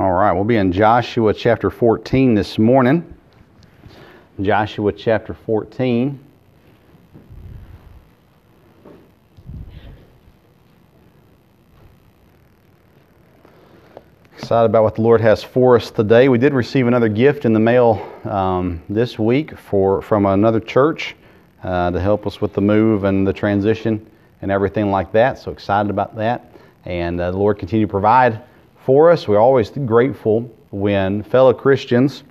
All 0.00 0.12
right, 0.12 0.32
we'll 0.32 0.44
be 0.44 0.56
in 0.56 0.72
Joshua 0.72 1.34
chapter 1.34 1.68
14 1.68 2.34
this 2.34 2.58
morning. 2.58 3.14
Joshua 4.40 4.90
chapter 4.90 5.34
14. 5.34 6.18
Excited 14.38 14.64
about 14.64 14.84
what 14.84 14.94
the 14.94 15.02
Lord 15.02 15.20
has 15.20 15.44
for 15.44 15.76
us 15.76 15.90
today. 15.90 16.30
We 16.30 16.38
did 16.38 16.54
receive 16.54 16.86
another 16.86 17.10
gift 17.10 17.44
in 17.44 17.52
the 17.52 17.60
mail 17.60 18.10
um, 18.24 18.82
this 18.88 19.18
week 19.18 19.56
for 19.56 20.00
from 20.00 20.24
another 20.24 20.60
church 20.60 21.14
uh, 21.62 21.90
to 21.90 22.00
help 22.00 22.26
us 22.26 22.40
with 22.40 22.54
the 22.54 22.62
move 22.62 23.04
and 23.04 23.26
the 23.26 23.34
transition 23.34 24.10
and 24.40 24.50
everything 24.50 24.90
like 24.90 25.12
that. 25.12 25.38
So 25.38 25.52
excited 25.52 25.90
about 25.90 26.16
that. 26.16 26.52
And 26.86 27.20
uh, 27.20 27.32
the 27.32 27.36
Lord 27.36 27.58
continue 27.58 27.86
to 27.86 27.90
provide 27.90 28.42
for 28.84 29.10
us. 29.10 29.26
We're 29.26 29.40
always 29.40 29.70
grateful 29.70 30.42
when 30.70 31.22
fellow 31.22 31.54
Christians, 31.54 32.22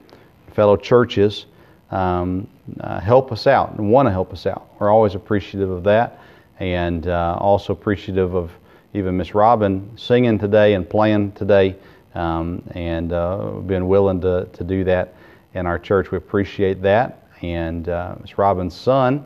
fellow 0.54 0.78
churches, 0.78 1.48
um, 1.90 2.48
uh, 2.80 3.00
help 3.00 3.32
us 3.32 3.48
out 3.48 3.74
and 3.74 3.90
want 3.90 4.06
to 4.06 4.12
help 4.12 4.32
us 4.32 4.46
out. 4.46 4.70
We're 4.80 4.92
always 4.92 5.16
appreciative 5.16 5.70
of 5.70 5.84
that, 5.86 6.20
and 6.60 7.08
uh, 7.08 7.38
also 7.40 7.74
appreciative 7.74 8.36
of 8.36 8.52
even 8.94 9.18
Miss 9.18 9.34
Robin 9.34 9.90
singing 9.98 10.38
today 10.38 10.76
and 10.76 10.88
playing 10.88 11.32
today, 11.32 11.76
um, 12.14 12.62
and 12.76 13.12
uh, 13.12 13.50
being 13.66 13.88
willing 13.88 14.22
to, 14.22 14.48
to 14.54 14.64
do 14.64 14.84
that 14.84 15.16
in 15.56 15.66
our 15.66 15.80
church. 15.80 16.12
We 16.12 16.18
appreciate 16.18 16.82
that. 16.84 17.28
And 17.42 17.90
uh, 17.90 18.16
Miss 18.22 18.38
Robin's 18.38 18.76
son, 18.76 19.26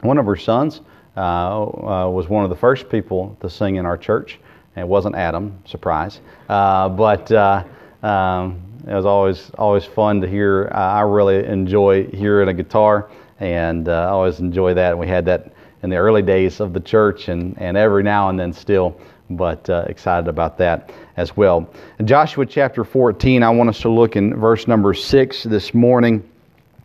one 0.00 0.18
of 0.18 0.26
her 0.26 0.36
sons, 0.36 0.80
uh, 1.16 1.20
uh, 1.20 2.10
was 2.10 2.28
one 2.28 2.42
of 2.42 2.50
the 2.50 2.56
first 2.56 2.88
people 2.88 3.36
to 3.40 3.48
sing 3.48 3.76
in 3.76 3.86
our 3.86 3.96
church. 3.96 4.40
It 4.76 4.86
wasn't 4.86 5.16
Adam, 5.16 5.58
surprise. 5.64 6.20
Uh, 6.48 6.88
but 6.88 7.30
uh, 7.32 7.64
um, 8.02 8.62
it 8.86 8.94
was 8.94 9.06
always 9.06 9.50
always 9.58 9.84
fun 9.84 10.20
to 10.20 10.28
hear. 10.28 10.70
I 10.72 11.00
really 11.00 11.44
enjoy 11.44 12.06
hearing 12.06 12.48
a 12.48 12.54
guitar, 12.54 13.10
and 13.40 13.88
uh, 13.88 13.92
I 13.92 14.08
always 14.10 14.40
enjoy 14.40 14.74
that. 14.74 14.92
And 14.92 15.00
we 15.00 15.08
had 15.08 15.24
that 15.26 15.52
in 15.82 15.90
the 15.90 15.96
early 15.96 16.22
days 16.22 16.60
of 16.60 16.72
the 16.72 16.80
church, 16.80 17.28
and, 17.28 17.60
and 17.60 17.76
every 17.76 18.02
now 18.02 18.28
and 18.28 18.38
then 18.38 18.52
still. 18.52 19.00
But 19.30 19.68
uh, 19.68 19.84
excited 19.88 20.26
about 20.26 20.56
that 20.58 20.90
as 21.18 21.36
well. 21.36 21.68
In 21.98 22.06
Joshua 22.06 22.46
chapter 22.46 22.82
14, 22.82 23.42
I 23.42 23.50
want 23.50 23.68
us 23.68 23.80
to 23.80 23.90
look 23.90 24.16
in 24.16 24.34
verse 24.34 24.66
number 24.66 24.94
6 24.94 25.42
this 25.42 25.74
morning, 25.74 26.26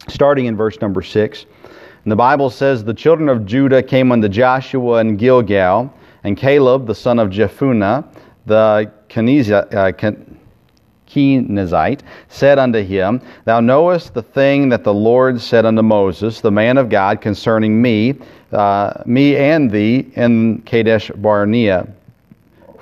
starting 0.10 0.48
in 0.48 0.58
verse 0.58 0.82
number 0.82 1.02
6. 1.02 1.46
And 2.04 2.12
the 2.12 2.18
Bible 2.18 2.50
says, 2.50 2.84
The 2.84 2.94
children 2.94 3.30
of 3.30 3.46
Judah 3.46 3.82
came 3.82 4.12
unto 4.12 4.28
Joshua 4.28 4.98
and 4.98 5.18
Gilgal 5.18 5.94
and 6.24 6.38
Caleb, 6.38 6.88
the 6.88 6.96
son 6.96 7.20
of 7.20 7.30
Jephunneh, 7.30 8.06
the 8.46 8.92
Kenizzite, 9.10 10.72
said 12.30 12.60
unto 12.60 12.84
him, 12.84 13.22
Thou 13.46 13.60
knowest 13.60 14.14
the 14.14 14.24
thing 14.24 14.70
that 14.70 14.84
the 14.84 14.94
Lord 14.94 15.42
said 15.42 15.66
unto 15.66 15.82
Moses, 15.82 16.42
the 16.42 16.52
man 16.52 16.78
of 16.78 16.90
God, 16.90 17.22
concerning 17.22 17.82
me, 17.82 18.16
uh, 18.52 19.04
me 19.06 19.36
and 19.36 19.70
thee 19.70 20.12
in 20.16 20.62
Kadesh 20.62 21.12
Barnea. 21.16 21.88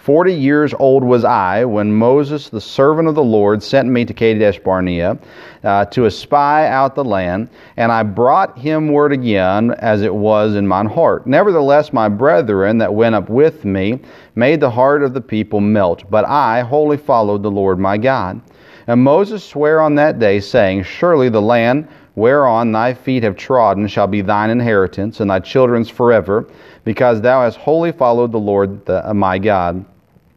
Forty 0.01 0.33
years 0.33 0.73
old 0.79 1.03
was 1.03 1.23
I 1.23 1.63
when 1.63 1.93
Moses, 1.93 2.49
the 2.49 2.59
servant 2.59 3.07
of 3.07 3.13
the 3.13 3.23
Lord, 3.23 3.61
sent 3.61 3.87
me 3.87 4.03
to 4.03 4.15
Kadesh 4.15 4.57
Barnea 4.57 5.19
uh, 5.63 5.85
to 5.85 6.07
espy 6.07 6.65
out 6.65 6.95
the 6.95 7.03
land, 7.03 7.49
and 7.77 7.91
I 7.91 8.01
brought 8.01 8.57
him 8.57 8.87
word 8.87 9.11
again 9.13 9.75
as 9.77 10.01
it 10.01 10.15
was 10.15 10.55
in 10.55 10.67
mine 10.67 10.87
heart. 10.87 11.27
Nevertheless, 11.27 11.93
my 11.93 12.09
brethren 12.09 12.79
that 12.79 12.91
went 12.91 13.13
up 13.13 13.29
with 13.29 13.63
me 13.63 13.99
made 14.33 14.59
the 14.59 14.71
heart 14.71 15.03
of 15.03 15.13
the 15.13 15.21
people 15.21 15.61
melt, 15.61 16.09
but 16.09 16.25
I 16.25 16.61
wholly 16.61 16.97
followed 16.97 17.43
the 17.43 17.51
Lord 17.51 17.77
my 17.77 17.99
God. 17.99 18.41
And 18.87 19.03
Moses 19.03 19.43
sware 19.43 19.79
on 19.81 19.93
that 19.95 20.17
day, 20.17 20.39
saying, 20.39 20.81
Surely 20.81 21.29
the 21.29 21.43
land 21.43 21.87
whereon 22.21 22.71
thy 22.71 22.93
feet 22.93 23.23
have 23.23 23.35
trodden 23.35 23.87
shall 23.87 24.07
be 24.07 24.21
thine 24.21 24.51
inheritance, 24.51 25.19
and 25.19 25.29
thy 25.29 25.39
children's 25.39 25.89
forever, 25.89 26.47
because 26.83 27.19
thou 27.19 27.41
hast 27.41 27.57
wholly 27.57 27.91
followed 27.91 28.31
the 28.31 28.37
Lord 28.37 28.85
the, 28.85 29.09
uh, 29.09 29.13
my 29.13 29.39
God. 29.39 29.83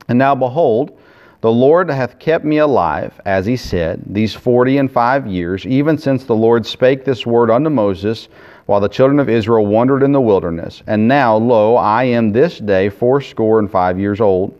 And 0.08 0.18
now 0.18 0.34
behold, 0.34 0.98
the 1.42 1.52
Lord 1.52 1.90
hath 1.90 2.18
kept 2.18 2.44
me 2.44 2.56
alive, 2.56 3.12
as 3.26 3.44
he 3.44 3.56
said, 3.56 4.02
these 4.06 4.32
forty 4.32 4.78
and 4.78 4.90
five 4.90 5.26
years, 5.26 5.66
even 5.66 5.98
since 5.98 6.24
the 6.24 6.34
Lord 6.34 6.64
spake 6.64 7.04
this 7.04 7.26
word 7.26 7.50
unto 7.50 7.68
Moses, 7.68 8.28
while 8.64 8.80
the 8.80 8.88
children 8.88 9.20
of 9.20 9.28
Israel 9.28 9.66
wandered 9.66 10.02
in 10.02 10.12
the 10.12 10.20
wilderness. 10.22 10.82
And 10.86 11.06
now, 11.06 11.36
lo, 11.36 11.76
I 11.76 12.04
am 12.04 12.32
this 12.32 12.58
day 12.58 12.88
fourscore 12.88 13.58
and 13.58 13.70
five 13.70 14.00
years 14.00 14.22
old. 14.22 14.58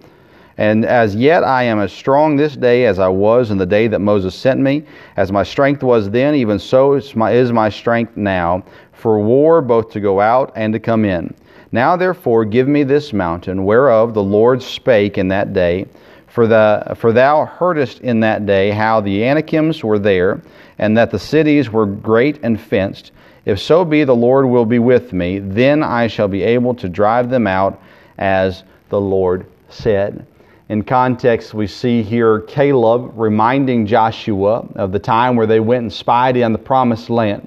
And 0.56 0.84
as 0.84 1.16
yet 1.16 1.42
I 1.42 1.65
am 1.65 1.81
as 1.81 1.92
strong 1.92 2.37
this 2.37 2.56
day 2.56 2.87
as 2.87 2.98
I 2.98 3.09
was 3.09 3.50
in 3.50 3.59
the 3.59 3.66
day 3.66 3.88
that 3.88 3.98
Moses 3.98 4.34
sent 4.34 4.60
me. 4.60 4.84
As 5.16 5.32
my 5.32 5.42
strength 5.42 5.82
was 5.82 6.10
then, 6.10 6.34
even 6.34 6.59
so 6.59 6.94
is 6.94 7.16
my, 7.16 7.32
is 7.32 7.53
my 7.53 7.69
strength 7.69 8.16
now, 8.16 8.65
for 8.92 9.19
war 9.19 9.60
both 9.60 9.91
to 9.91 10.00
go 10.00 10.20
out 10.20 10.53
and 10.54 10.72
to 10.72 10.78
come 10.78 11.04
in. 11.04 11.34
Now 11.72 11.97
therefore 11.97 12.44
give 12.44 12.69
me 12.69 12.84
this 12.84 13.12
mountain, 13.12 13.65
whereof 13.65 14.15
the 14.15 14.22
Lord 14.22 14.62
spake 14.62 15.19
in 15.19 15.28
that 15.28 15.53
day. 15.53 15.87
For, 16.28 16.47
the, 16.47 16.94
for 16.97 17.12
thou 17.12 17.47
heardest 17.47 18.00
in 18.00 18.21
that 18.21 18.47
day 18.47 18.71
how 18.71 19.00
the 19.00 19.25
Anakims 19.25 19.82
were 19.82 19.98
there, 19.98 20.41
and 20.78 20.97
that 20.97 21.10
the 21.10 21.19
cities 21.19 21.71
were 21.71 21.86
great 21.86 22.41
and 22.42 22.60
fenced. 22.60 23.12
If 23.44 23.60
so 23.60 23.84
be 23.84 24.04
the 24.04 24.16
Lord 24.16 24.47
will 24.47 24.65
be 24.65 24.78
with 24.78 25.12
me, 25.12 25.38
then 25.38 25.82
I 25.82 26.06
shall 26.06 26.28
be 26.28 26.42
able 26.42 26.75
to 26.75 26.88
drive 26.88 27.31
them 27.31 27.47
out, 27.47 27.81
as 28.19 28.65
the 28.88 29.00
Lord 29.00 29.47
said. 29.69 30.26
In 30.70 30.82
context, 30.82 31.52
we 31.52 31.66
see 31.66 32.02
here 32.02 32.41
Caleb 32.41 33.12
reminding 33.16 33.84
Joshua 33.84 34.66
of 34.76 34.92
the 34.92 34.98
time 34.98 35.36
where 35.36 35.47
they 35.47 35.60
went 35.60 35.82
and 35.82 35.92
spied 35.92 36.41
on 36.41 36.52
the 36.52 36.58
promised 36.58 37.10
land. 37.10 37.47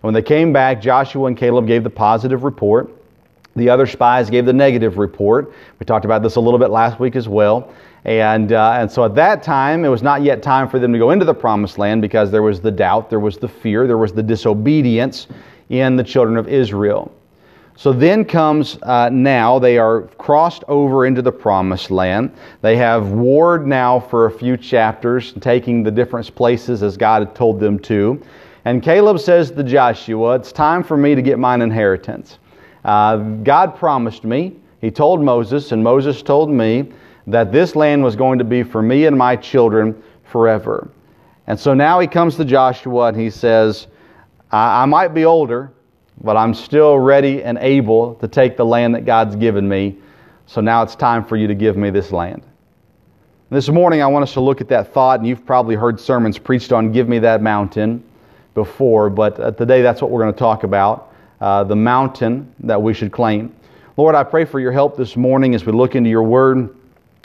When 0.00 0.14
they 0.14 0.22
came 0.22 0.52
back, 0.52 0.80
Joshua 0.80 1.26
and 1.26 1.36
Caleb 1.36 1.68
gave 1.68 1.84
the 1.84 1.90
positive 1.90 2.42
report. 2.42 2.90
The 3.54 3.68
other 3.68 3.86
spies 3.86 4.30
gave 4.30 4.46
the 4.46 4.52
negative 4.52 4.98
report. 4.98 5.52
We 5.78 5.86
talked 5.86 6.04
about 6.04 6.22
this 6.22 6.36
a 6.36 6.40
little 6.40 6.58
bit 6.58 6.70
last 6.70 6.98
week 6.98 7.14
as 7.14 7.28
well. 7.28 7.72
And, 8.04 8.52
uh, 8.52 8.78
and 8.78 8.90
so 8.90 9.04
at 9.04 9.14
that 9.14 9.44
time, 9.44 9.84
it 9.84 9.88
was 9.88 10.02
not 10.02 10.22
yet 10.22 10.42
time 10.42 10.68
for 10.68 10.80
them 10.80 10.92
to 10.92 10.98
go 10.98 11.10
into 11.10 11.24
the 11.24 11.34
promised 11.34 11.78
land 11.78 12.02
because 12.02 12.32
there 12.32 12.42
was 12.42 12.60
the 12.60 12.70
doubt, 12.70 13.10
there 13.10 13.20
was 13.20 13.36
the 13.36 13.48
fear, 13.48 13.86
there 13.86 13.98
was 13.98 14.12
the 14.12 14.22
disobedience 14.22 15.28
in 15.68 15.94
the 15.94 16.04
children 16.04 16.36
of 16.36 16.48
Israel. 16.48 17.12
So 17.80 17.94
then 17.94 18.26
comes 18.26 18.76
uh, 18.82 19.08
now, 19.08 19.58
they 19.58 19.78
are 19.78 20.02
crossed 20.18 20.64
over 20.68 21.06
into 21.06 21.22
the 21.22 21.32
promised 21.32 21.90
land. 21.90 22.30
They 22.60 22.76
have 22.76 23.12
warred 23.12 23.66
now 23.66 23.98
for 23.98 24.26
a 24.26 24.30
few 24.30 24.58
chapters, 24.58 25.32
taking 25.40 25.82
the 25.82 25.90
different 25.90 26.34
places 26.34 26.82
as 26.82 26.98
God 26.98 27.26
had 27.26 27.34
told 27.34 27.58
them 27.58 27.78
to. 27.78 28.22
And 28.66 28.82
Caleb 28.82 29.18
says 29.18 29.50
to 29.52 29.64
Joshua, 29.64 30.34
It's 30.34 30.52
time 30.52 30.84
for 30.84 30.98
me 30.98 31.14
to 31.14 31.22
get 31.22 31.38
mine 31.38 31.62
inheritance. 31.62 32.38
Uh, 32.84 33.16
God 33.16 33.74
promised 33.76 34.24
me, 34.24 34.56
He 34.82 34.90
told 34.90 35.22
Moses, 35.22 35.72
and 35.72 35.82
Moses 35.82 36.20
told 36.20 36.50
me 36.50 36.92
that 37.28 37.50
this 37.50 37.74
land 37.74 38.04
was 38.04 38.14
going 38.14 38.38
to 38.40 38.44
be 38.44 38.62
for 38.62 38.82
me 38.82 39.06
and 39.06 39.16
my 39.16 39.36
children 39.36 40.02
forever. 40.24 40.90
And 41.46 41.58
so 41.58 41.72
now 41.72 41.98
he 41.98 42.06
comes 42.06 42.36
to 42.36 42.44
Joshua 42.44 43.06
and 43.06 43.18
he 43.18 43.30
says, 43.30 43.86
I, 44.50 44.82
I 44.82 44.84
might 44.84 45.14
be 45.14 45.24
older, 45.24 45.72
but 46.20 46.36
I'm 46.36 46.54
still 46.54 46.98
ready 46.98 47.42
and 47.42 47.58
able 47.58 48.14
to 48.16 48.28
take 48.28 48.56
the 48.56 48.64
land 48.64 48.94
that 48.94 49.04
God's 49.04 49.36
given 49.36 49.68
me. 49.68 49.96
So 50.46 50.60
now 50.60 50.82
it's 50.82 50.94
time 50.94 51.24
for 51.24 51.36
you 51.36 51.46
to 51.46 51.54
give 51.54 51.76
me 51.76 51.90
this 51.90 52.12
land. 52.12 52.42
This 53.50 53.68
morning, 53.68 54.02
I 54.02 54.06
want 54.06 54.22
us 54.22 54.32
to 54.34 54.40
look 54.40 54.60
at 54.60 54.68
that 54.68 54.92
thought, 54.92 55.20
and 55.20 55.28
you've 55.28 55.44
probably 55.44 55.74
heard 55.74 55.98
sermons 55.98 56.38
preached 56.38 56.72
on 56.72 56.92
Give 56.92 57.08
Me 57.08 57.18
That 57.18 57.42
Mountain 57.42 58.04
before, 58.54 59.10
but 59.10 59.40
uh, 59.40 59.50
today 59.52 59.82
that's 59.82 60.02
what 60.02 60.10
we're 60.10 60.22
going 60.22 60.32
to 60.32 60.38
talk 60.38 60.62
about 60.62 61.12
uh, 61.40 61.64
the 61.64 61.76
mountain 61.76 62.54
that 62.60 62.80
we 62.80 62.94
should 62.94 63.10
claim. 63.10 63.54
Lord, 63.96 64.14
I 64.14 64.22
pray 64.22 64.44
for 64.44 64.60
your 64.60 64.72
help 64.72 64.96
this 64.96 65.16
morning 65.16 65.54
as 65.54 65.64
we 65.64 65.72
look 65.72 65.94
into 65.94 66.10
your 66.10 66.22
word. 66.22 66.76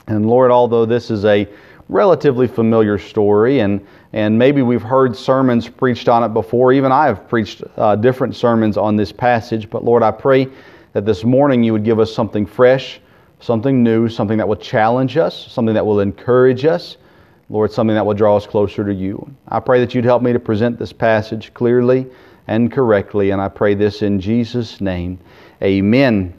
And 0.08 0.26
Lord, 0.28 0.50
although 0.50 0.86
this 0.86 1.10
is 1.10 1.24
a 1.24 1.48
relatively 1.88 2.46
familiar 2.46 2.98
story, 2.98 3.60
and, 3.60 3.86
and 4.12 4.38
maybe 4.38 4.62
we've 4.62 4.82
heard 4.82 5.16
sermons 5.16 5.68
preached 5.68 6.08
on 6.08 6.24
it 6.24 6.34
before, 6.34 6.72
even 6.72 6.92
I 6.92 7.06
have 7.06 7.28
preached 7.28 7.62
uh, 7.76 7.96
different 7.96 8.34
sermons 8.34 8.76
on 8.76 8.96
this 8.96 9.12
passage, 9.12 9.70
but 9.70 9.84
Lord, 9.84 10.02
I 10.02 10.10
pray 10.10 10.48
that 10.92 11.04
this 11.04 11.24
morning 11.24 11.62
you 11.62 11.72
would 11.72 11.84
give 11.84 12.00
us 12.00 12.12
something 12.12 12.46
fresh, 12.46 13.00
something 13.40 13.82
new, 13.82 14.08
something 14.08 14.38
that 14.38 14.48
will 14.48 14.56
challenge 14.56 15.16
us, 15.16 15.46
something 15.52 15.74
that 15.74 15.84
will 15.84 16.00
encourage 16.00 16.64
us. 16.64 16.96
Lord, 17.48 17.70
something 17.70 17.94
that 17.94 18.04
will 18.04 18.14
draw 18.14 18.36
us 18.36 18.44
closer 18.44 18.84
to 18.84 18.92
you. 18.92 19.32
I 19.48 19.60
pray 19.60 19.78
that 19.78 19.94
you'd 19.94 20.04
help 20.04 20.20
me 20.20 20.32
to 20.32 20.40
present 20.40 20.80
this 20.80 20.92
passage 20.92 21.54
clearly 21.54 22.06
and 22.48 22.72
correctly. 22.72 23.30
And 23.30 23.40
I 23.40 23.48
pray 23.48 23.74
this 23.74 24.02
in 24.02 24.20
Jesus' 24.20 24.80
name. 24.80 25.20
Amen. 25.62 26.34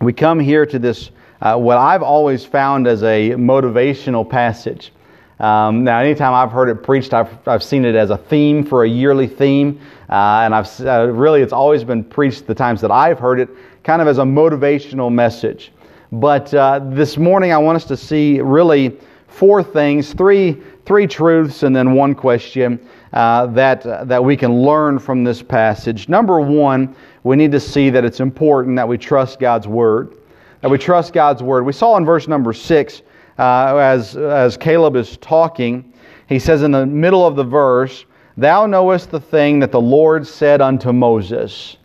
We 0.00 0.12
come 0.12 0.40
here 0.40 0.66
to 0.66 0.78
this, 0.78 1.12
uh, 1.40 1.56
what 1.56 1.78
I've 1.78 2.02
always 2.02 2.44
found 2.44 2.86
as 2.86 3.02
a 3.02 3.30
motivational 3.30 4.28
passage. 4.28 4.92
Um, 5.40 5.84
now, 5.84 6.00
anytime 6.00 6.34
I've 6.34 6.52
heard 6.52 6.68
it 6.68 6.82
preached, 6.82 7.14
I've, 7.14 7.30
I've 7.48 7.62
seen 7.62 7.86
it 7.86 7.94
as 7.94 8.10
a 8.10 8.18
theme 8.18 8.62
for 8.62 8.84
a 8.84 8.88
yearly 8.88 9.26
theme. 9.26 9.80
Uh, 10.10 10.42
and 10.44 10.54
I've 10.54 10.80
uh, 10.80 11.08
really, 11.10 11.40
it's 11.40 11.54
always 11.54 11.82
been 11.82 12.04
preached 12.04 12.46
the 12.46 12.54
times 12.54 12.82
that 12.82 12.90
I've 12.90 13.18
heard 13.18 13.40
it 13.40 13.48
kind 13.82 14.02
of 14.02 14.08
as 14.08 14.18
a 14.18 14.22
motivational 14.22 15.10
message. 15.10 15.72
But 16.12 16.52
uh, 16.52 16.80
this 16.90 17.16
morning, 17.16 17.52
I 17.52 17.58
want 17.58 17.76
us 17.76 17.84
to 17.86 17.96
see 17.96 18.40
really 18.40 18.98
four 19.28 19.62
things, 19.62 20.12
three, 20.12 20.60
three 20.84 21.06
truths, 21.06 21.62
and 21.62 21.74
then 21.74 21.94
one 21.94 22.14
question 22.14 22.86
uh, 23.14 23.46
that, 23.46 23.86
uh, 23.86 24.04
that 24.04 24.22
we 24.22 24.36
can 24.36 24.60
learn 24.62 24.98
from 24.98 25.24
this 25.24 25.40
passage. 25.42 26.08
Number 26.08 26.40
one, 26.40 26.94
we 27.22 27.36
need 27.36 27.52
to 27.52 27.60
see 27.60 27.88
that 27.88 28.04
it's 28.04 28.20
important 28.20 28.76
that 28.76 28.86
we 28.86 28.98
trust 28.98 29.40
God's 29.40 29.66
Word. 29.66 30.16
That 30.60 30.70
we 30.70 30.78
trust 30.78 31.12
God's 31.12 31.42
Word. 31.42 31.64
We 31.64 31.72
saw 31.72 31.96
in 31.96 32.04
verse 32.04 32.28
number 32.28 32.52
six, 32.52 33.02
uh, 33.38 33.76
as, 33.76 34.16
as 34.16 34.56
Caleb 34.56 34.96
is 34.96 35.16
talking, 35.18 35.92
he 36.28 36.38
says 36.38 36.62
in 36.62 36.70
the 36.70 36.86
middle 36.86 37.26
of 37.26 37.36
the 37.36 37.44
verse, 37.44 38.04
Thou 38.36 38.66
knowest 38.66 39.10
the 39.10 39.20
thing 39.20 39.58
that 39.60 39.72
the 39.72 39.80
Lord 39.80 40.26
said 40.26 40.60
unto 40.60 40.92
Moses. 40.92 41.76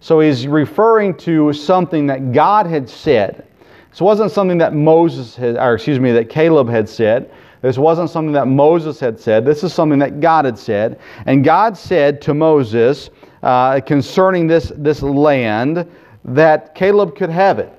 So 0.00 0.20
he's 0.20 0.46
referring 0.46 1.16
to 1.18 1.52
something 1.52 2.06
that 2.08 2.32
God 2.32 2.66
had 2.66 2.88
said. 2.88 3.46
This 3.90 4.00
wasn't 4.00 4.32
something 4.32 4.58
that 4.58 4.74
Moses 4.74 5.36
had, 5.36 5.56
or 5.56 5.74
excuse 5.74 6.00
me, 6.00 6.12
that 6.12 6.28
Caleb 6.28 6.68
had 6.68 6.88
said. 6.88 7.30
This 7.60 7.78
wasn't 7.78 8.10
something 8.10 8.32
that 8.32 8.48
Moses 8.48 8.98
had 8.98 9.20
said. 9.20 9.44
This 9.44 9.62
is 9.62 9.72
something 9.72 10.00
that 10.00 10.20
God 10.20 10.44
had 10.44 10.58
said. 10.58 10.98
And 11.26 11.44
God 11.44 11.76
said 11.76 12.20
to 12.22 12.34
Moses 12.34 13.10
uh, 13.42 13.80
concerning 13.80 14.48
this, 14.48 14.72
this 14.76 15.02
land 15.02 15.88
that 16.24 16.74
Caleb 16.74 17.14
could 17.14 17.30
have 17.30 17.58
it. 17.60 17.72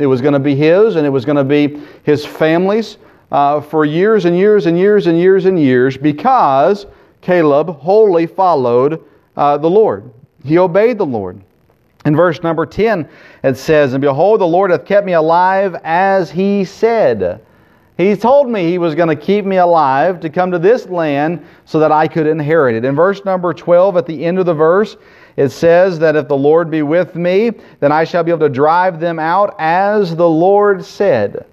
It 0.00 0.06
was 0.06 0.20
going 0.20 0.32
to 0.32 0.40
be 0.40 0.54
his, 0.54 0.96
and 0.96 1.06
it 1.06 1.10
was 1.10 1.24
going 1.24 1.36
to 1.36 1.44
be 1.44 1.80
his 2.02 2.24
family's 2.24 2.98
uh, 3.30 3.60
for 3.60 3.84
years 3.84 4.24
and 4.24 4.36
years 4.36 4.66
and 4.66 4.78
years 4.78 5.06
and 5.06 5.18
years 5.18 5.44
and 5.44 5.58
years 5.58 5.96
because 5.96 6.86
Caleb 7.20 7.76
wholly 7.76 8.26
followed 8.26 9.04
uh, 9.36 9.56
the 9.58 9.70
Lord. 9.70 10.10
He 10.44 10.58
obeyed 10.58 10.98
the 10.98 11.06
Lord. 11.06 11.40
In 12.06 12.16
verse 12.16 12.42
number 12.42 12.64
10, 12.64 13.08
it 13.44 13.56
says, 13.56 13.92
And 13.92 14.00
behold, 14.00 14.40
the 14.40 14.46
Lord 14.46 14.70
hath 14.70 14.86
kept 14.86 15.06
me 15.06 15.12
alive 15.12 15.76
as 15.84 16.30
he 16.30 16.64
said. 16.64 17.44
He 17.98 18.16
told 18.16 18.48
me 18.48 18.66
he 18.66 18.78
was 18.78 18.94
going 18.94 19.10
to 19.10 19.16
keep 19.16 19.44
me 19.44 19.58
alive 19.58 20.20
to 20.20 20.30
come 20.30 20.50
to 20.50 20.58
this 20.58 20.86
land 20.86 21.44
so 21.66 21.78
that 21.78 21.92
I 21.92 22.08
could 22.08 22.26
inherit 22.26 22.74
it. 22.74 22.86
In 22.86 22.96
verse 22.96 23.22
number 23.26 23.52
12, 23.52 23.98
at 23.98 24.06
the 24.06 24.24
end 24.24 24.38
of 24.38 24.46
the 24.46 24.54
verse, 24.54 24.96
it 25.36 25.50
says 25.50 25.98
that 25.98 26.16
if 26.16 26.28
the 26.28 26.36
Lord 26.36 26.70
be 26.70 26.82
with 26.82 27.14
me, 27.14 27.50
then 27.80 27.92
I 27.92 28.04
shall 28.04 28.22
be 28.22 28.30
able 28.30 28.40
to 28.40 28.48
drive 28.48 29.00
them 29.00 29.18
out 29.18 29.56
as 29.58 30.14
the 30.14 30.28
Lord 30.28 30.84
said. 30.84 31.46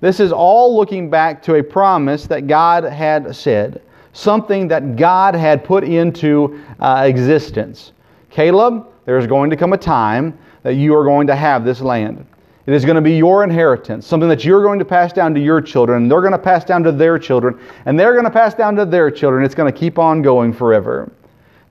This 0.00 0.20
is 0.20 0.32
all 0.32 0.76
looking 0.76 1.08
back 1.08 1.42
to 1.44 1.54
a 1.54 1.62
promise 1.62 2.26
that 2.26 2.46
God 2.46 2.84
had 2.84 3.34
said, 3.34 3.80
something 4.12 4.68
that 4.68 4.96
God 4.96 5.34
had 5.34 5.64
put 5.64 5.84
into 5.84 6.60
uh, 6.80 7.04
existence. 7.06 7.92
Caleb, 8.30 8.86
there's 9.06 9.26
going 9.26 9.50
to 9.50 9.56
come 9.56 9.72
a 9.72 9.78
time 9.78 10.36
that 10.62 10.74
you 10.74 10.94
are 10.94 11.04
going 11.04 11.26
to 11.28 11.36
have 11.36 11.64
this 11.64 11.80
land. 11.80 12.26
It 12.66 12.72
is 12.72 12.84
going 12.84 12.96
to 12.96 13.02
be 13.02 13.16
your 13.16 13.44
inheritance, 13.44 14.06
something 14.06 14.28
that 14.28 14.44
you're 14.44 14.62
going 14.62 14.78
to 14.78 14.84
pass 14.84 15.12
down 15.12 15.34
to 15.34 15.40
your 15.40 15.60
children, 15.60 16.02
and 16.02 16.10
they're 16.10 16.22
going 16.22 16.32
to 16.32 16.38
pass 16.38 16.64
down 16.64 16.82
to 16.84 16.92
their 16.92 17.18
children, 17.18 17.58
and 17.84 18.00
they're 18.00 18.12
going 18.12 18.24
to 18.24 18.30
pass 18.30 18.54
down 18.54 18.74
to 18.76 18.86
their 18.86 19.10
children. 19.10 19.44
It's 19.44 19.54
going 19.54 19.70
to 19.70 19.78
keep 19.78 19.98
on 19.98 20.22
going 20.22 20.52
forever. 20.52 21.12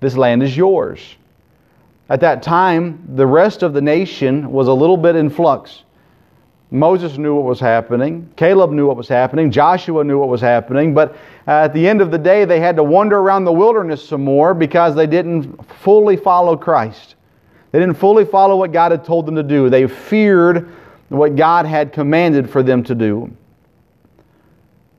This 0.02 0.16
land 0.16 0.44
is 0.44 0.56
yours. 0.56 1.16
At 2.10 2.20
that 2.22 2.44
time, 2.44 3.04
the 3.16 3.26
rest 3.26 3.64
of 3.64 3.74
the 3.74 3.82
nation 3.82 4.52
was 4.52 4.68
a 4.68 4.74
little 4.74 4.98
bit 4.98 5.16
in 5.16 5.30
flux. 5.30 5.84
Moses 6.70 7.18
knew 7.20 7.36
what 7.36 7.46
was 7.46 7.60
happening. 7.60 8.30
Caleb 8.36 8.72
knew 8.72 8.88
what 8.88 8.98
was 8.98 9.08
happening. 9.08 9.52
Joshua 9.52 10.04
knew 10.04 10.18
what 10.18 10.28
was 10.28 10.42
happening. 10.42 10.94
But 10.94 11.16
at 11.46 11.72
the 11.74 11.88
end 11.88 12.02
of 12.02 12.10
the 12.10 12.18
day, 12.18 12.46
they 12.46 12.60
had 12.60 12.76
to 12.78 12.84
wander 12.84 13.20
around 13.20 13.46
the 13.46 13.54
wilderness 13.54 14.04
some 14.04 14.24
more 14.24 14.56
because 14.56 14.96
they 14.96 15.06
didn't 15.06 15.64
fully 15.82 16.18
follow 16.18 16.58
Christ. 16.58 17.16
They 17.72 17.80
didn't 17.80 17.98
fully 17.98 18.26
follow 18.26 18.58
what 18.58 18.72
God 18.72 18.92
had 18.92 19.06
told 19.06 19.28
them 19.28 19.36
to 19.36 19.44
do. 19.44 19.70
They 19.70 19.88
feared 19.88 20.72
what 21.10 21.36
God 21.36 21.68
had 21.68 21.94
commanded 21.94 22.50
for 22.50 22.64
them 22.64 22.84
to 22.84 22.96
do. 22.96 23.32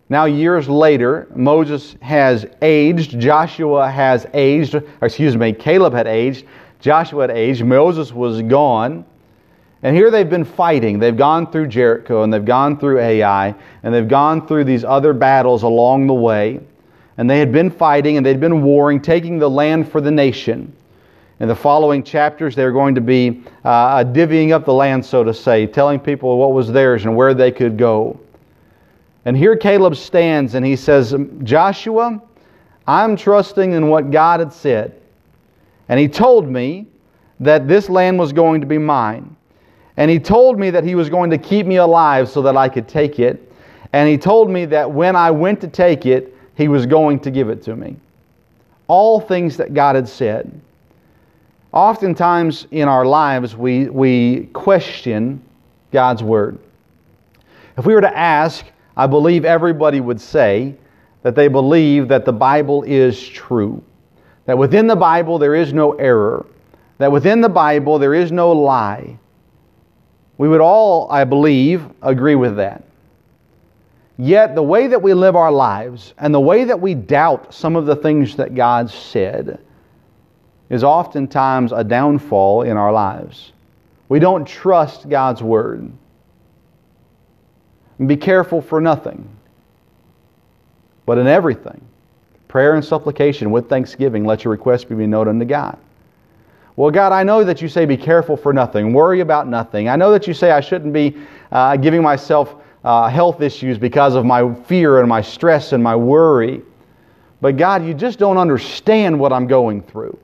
Now, 0.08 0.26
years 0.26 0.68
later, 0.68 1.26
Moses 1.34 1.96
has 2.02 2.46
aged, 2.62 3.18
Joshua 3.18 3.90
has 3.90 4.26
aged, 4.34 4.80
excuse 5.02 5.36
me, 5.36 5.52
Caleb 5.52 5.92
had 5.92 6.06
aged, 6.06 6.46
Joshua 6.84 7.22
had 7.22 7.30
aged, 7.30 7.64
Moses 7.64 8.12
was 8.12 8.42
gone. 8.42 9.06
And 9.82 9.96
here 9.96 10.10
they've 10.10 10.28
been 10.28 10.44
fighting. 10.44 10.98
They've 10.98 11.16
gone 11.16 11.50
through 11.50 11.68
Jericho 11.68 12.24
and 12.24 12.32
they've 12.32 12.44
gone 12.44 12.78
through 12.78 13.00
Ai 13.00 13.54
and 13.82 13.94
they've 13.94 14.06
gone 14.06 14.46
through 14.46 14.64
these 14.64 14.84
other 14.84 15.14
battles 15.14 15.62
along 15.62 16.08
the 16.08 16.14
way. 16.14 16.60
And 17.16 17.30
they 17.30 17.38
had 17.38 17.52
been 17.52 17.70
fighting 17.70 18.18
and 18.18 18.26
they'd 18.26 18.38
been 18.38 18.62
warring, 18.62 19.00
taking 19.00 19.38
the 19.38 19.48
land 19.48 19.90
for 19.90 20.02
the 20.02 20.10
nation. 20.10 20.76
In 21.40 21.48
the 21.48 21.56
following 21.56 22.02
chapters, 22.02 22.54
they're 22.54 22.70
going 22.70 22.94
to 22.96 23.00
be 23.00 23.42
uh, 23.64 24.04
divvying 24.04 24.52
up 24.52 24.66
the 24.66 24.74
land, 24.74 25.06
so 25.06 25.24
to 25.24 25.32
say, 25.32 25.66
telling 25.66 25.98
people 25.98 26.36
what 26.36 26.52
was 26.52 26.70
theirs 26.70 27.06
and 27.06 27.16
where 27.16 27.32
they 27.32 27.50
could 27.50 27.78
go. 27.78 28.20
And 29.24 29.34
here 29.34 29.56
Caleb 29.56 29.96
stands 29.96 30.54
and 30.54 30.66
he 30.66 30.76
says, 30.76 31.14
Joshua, 31.44 32.20
I'm 32.86 33.16
trusting 33.16 33.72
in 33.72 33.88
what 33.88 34.10
God 34.10 34.40
had 34.40 34.52
said. 34.52 35.00
And 35.88 36.00
he 36.00 36.08
told 36.08 36.48
me 36.48 36.86
that 37.40 37.68
this 37.68 37.88
land 37.88 38.18
was 38.18 38.32
going 38.32 38.60
to 38.60 38.66
be 38.66 38.78
mine. 38.78 39.36
And 39.96 40.10
he 40.10 40.18
told 40.18 40.58
me 40.58 40.70
that 40.70 40.84
he 40.84 40.94
was 40.94 41.08
going 41.08 41.30
to 41.30 41.38
keep 41.38 41.66
me 41.66 41.76
alive 41.76 42.28
so 42.28 42.42
that 42.42 42.56
I 42.56 42.68
could 42.68 42.88
take 42.88 43.18
it. 43.18 43.52
And 43.92 44.08
he 44.08 44.18
told 44.18 44.50
me 44.50 44.64
that 44.66 44.90
when 44.90 45.14
I 45.14 45.30
went 45.30 45.60
to 45.60 45.68
take 45.68 46.06
it, 46.06 46.34
he 46.56 46.68
was 46.68 46.86
going 46.86 47.20
to 47.20 47.30
give 47.30 47.48
it 47.48 47.62
to 47.64 47.76
me. 47.76 47.96
All 48.86 49.20
things 49.20 49.56
that 49.56 49.72
God 49.74 49.94
had 49.94 50.08
said. 50.08 50.60
Oftentimes 51.72 52.66
in 52.70 52.88
our 52.88 53.04
lives, 53.04 53.56
we, 53.56 53.88
we 53.88 54.46
question 54.52 55.42
God's 55.92 56.22
Word. 56.22 56.58
If 57.76 57.86
we 57.86 57.94
were 57.94 58.00
to 58.00 58.16
ask, 58.16 58.64
I 58.96 59.06
believe 59.06 59.44
everybody 59.44 60.00
would 60.00 60.20
say 60.20 60.74
that 61.22 61.34
they 61.34 61.48
believe 61.48 62.08
that 62.08 62.24
the 62.24 62.32
Bible 62.32 62.84
is 62.84 63.28
true, 63.28 63.82
that 64.46 64.58
within 64.58 64.86
the 64.86 64.96
Bible 64.96 65.38
there 65.38 65.54
is 65.54 65.72
no 65.72 65.92
error, 65.92 66.46
that 66.98 67.10
within 67.10 67.40
the 67.40 67.48
Bible 67.48 67.98
there 67.98 68.14
is 68.14 68.30
no 68.30 68.52
lie. 68.52 69.18
We 70.36 70.48
would 70.48 70.60
all, 70.60 71.10
I 71.10 71.24
believe, 71.24 71.84
agree 72.02 72.34
with 72.34 72.56
that. 72.56 72.84
Yet, 74.16 74.54
the 74.54 74.62
way 74.62 74.86
that 74.86 75.02
we 75.02 75.12
live 75.12 75.34
our 75.34 75.50
lives 75.50 76.14
and 76.18 76.32
the 76.32 76.40
way 76.40 76.64
that 76.64 76.80
we 76.80 76.94
doubt 76.94 77.52
some 77.52 77.74
of 77.74 77.86
the 77.86 77.96
things 77.96 78.36
that 78.36 78.54
God 78.54 78.88
said 78.90 79.60
is 80.70 80.84
oftentimes 80.84 81.72
a 81.72 81.82
downfall 81.82 82.62
in 82.62 82.76
our 82.76 82.92
lives. 82.92 83.52
We 84.08 84.20
don't 84.20 84.44
trust 84.46 85.08
God's 85.08 85.42
Word. 85.42 85.90
And 87.98 88.08
be 88.08 88.16
careful 88.16 88.60
for 88.60 88.80
nothing, 88.80 89.28
but 91.06 91.18
in 91.18 91.26
everything. 91.26 91.80
Prayer 92.54 92.76
and 92.76 92.84
supplication 92.84 93.50
with 93.50 93.68
thanksgiving, 93.68 94.24
let 94.24 94.44
your 94.44 94.52
requests 94.52 94.84
be 94.84 94.94
known 95.08 95.26
unto 95.26 95.44
God. 95.44 95.76
Well, 96.76 96.92
God, 96.92 97.10
I 97.10 97.24
know 97.24 97.42
that 97.42 97.60
you 97.60 97.66
say 97.66 97.84
be 97.84 97.96
careful 97.96 98.36
for 98.36 98.52
nothing, 98.52 98.92
worry 98.92 99.18
about 99.18 99.48
nothing. 99.48 99.88
I 99.88 99.96
know 99.96 100.12
that 100.12 100.28
you 100.28 100.34
say 100.34 100.52
I 100.52 100.60
shouldn't 100.60 100.92
be 100.92 101.16
uh, 101.50 101.76
giving 101.76 102.00
myself 102.00 102.54
uh, 102.84 103.08
health 103.08 103.40
issues 103.40 103.76
because 103.76 104.14
of 104.14 104.24
my 104.24 104.54
fear 104.66 105.00
and 105.00 105.08
my 105.08 105.20
stress 105.20 105.72
and 105.72 105.82
my 105.82 105.96
worry. 105.96 106.62
But 107.40 107.56
God, 107.56 107.84
you 107.84 107.92
just 107.92 108.20
don't 108.20 108.38
understand 108.38 109.18
what 109.18 109.32
I'm 109.32 109.48
going 109.48 109.82
through. 109.82 110.16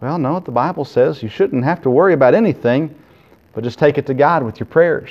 Well, 0.00 0.18
no, 0.18 0.40
the 0.40 0.50
Bible 0.50 0.84
says 0.84 1.22
you 1.22 1.28
shouldn't 1.28 1.62
have 1.62 1.80
to 1.82 1.90
worry 1.90 2.12
about 2.12 2.34
anything, 2.34 2.92
but 3.52 3.62
just 3.62 3.78
take 3.78 3.98
it 3.98 4.06
to 4.06 4.14
God 4.14 4.42
with 4.42 4.58
your 4.58 4.66
prayers. 4.66 5.10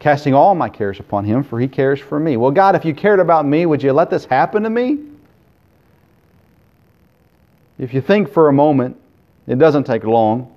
Casting 0.00 0.34
all 0.34 0.54
my 0.54 0.68
cares 0.68 0.98
upon 0.98 1.24
Him, 1.24 1.44
for 1.44 1.60
He 1.60 1.68
cares 1.68 2.00
for 2.00 2.18
me. 2.18 2.36
Well, 2.36 2.50
God, 2.50 2.74
if 2.74 2.84
you 2.84 2.94
cared 2.94 3.20
about 3.20 3.46
me, 3.46 3.66
would 3.66 3.82
you 3.82 3.92
let 3.92 4.10
this 4.10 4.24
happen 4.24 4.64
to 4.64 4.70
me? 4.70 4.98
If 7.78 7.94
you 7.94 8.00
think 8.00 8.32
for 8.32 8.48
a 8.48 8.52
moment, 8.52 8.96
it 9.46 9.58
doesn't 9.58 9.84
take 9.84 10.04
long. 10.04 10.54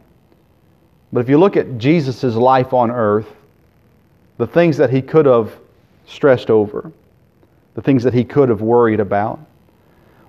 But 1.12 1.20
if 1.20 1.30
you 1.30 1.38
look 1.38 1.58
at 1.58 1.78
Jesus' 1.78 2.24
life 2.24 2.74
on 2.74 2.90
earth, 2.90 3.28
the 4.38 4.48
things 4.48 4.78
that 4.78 4.90
he 4.90 5.02
could 5.02 5.26
have 5.26 5.56
stressed 6.08 6.50
over, 6.50 6.92
the 7.76 7.82
things 7.82 8.04
that 8.04 8.14
he 8.14 8.24
could 8.24 8.50
have 8.50 8.62
worried 8.62 9.00
about, 9.00 9.40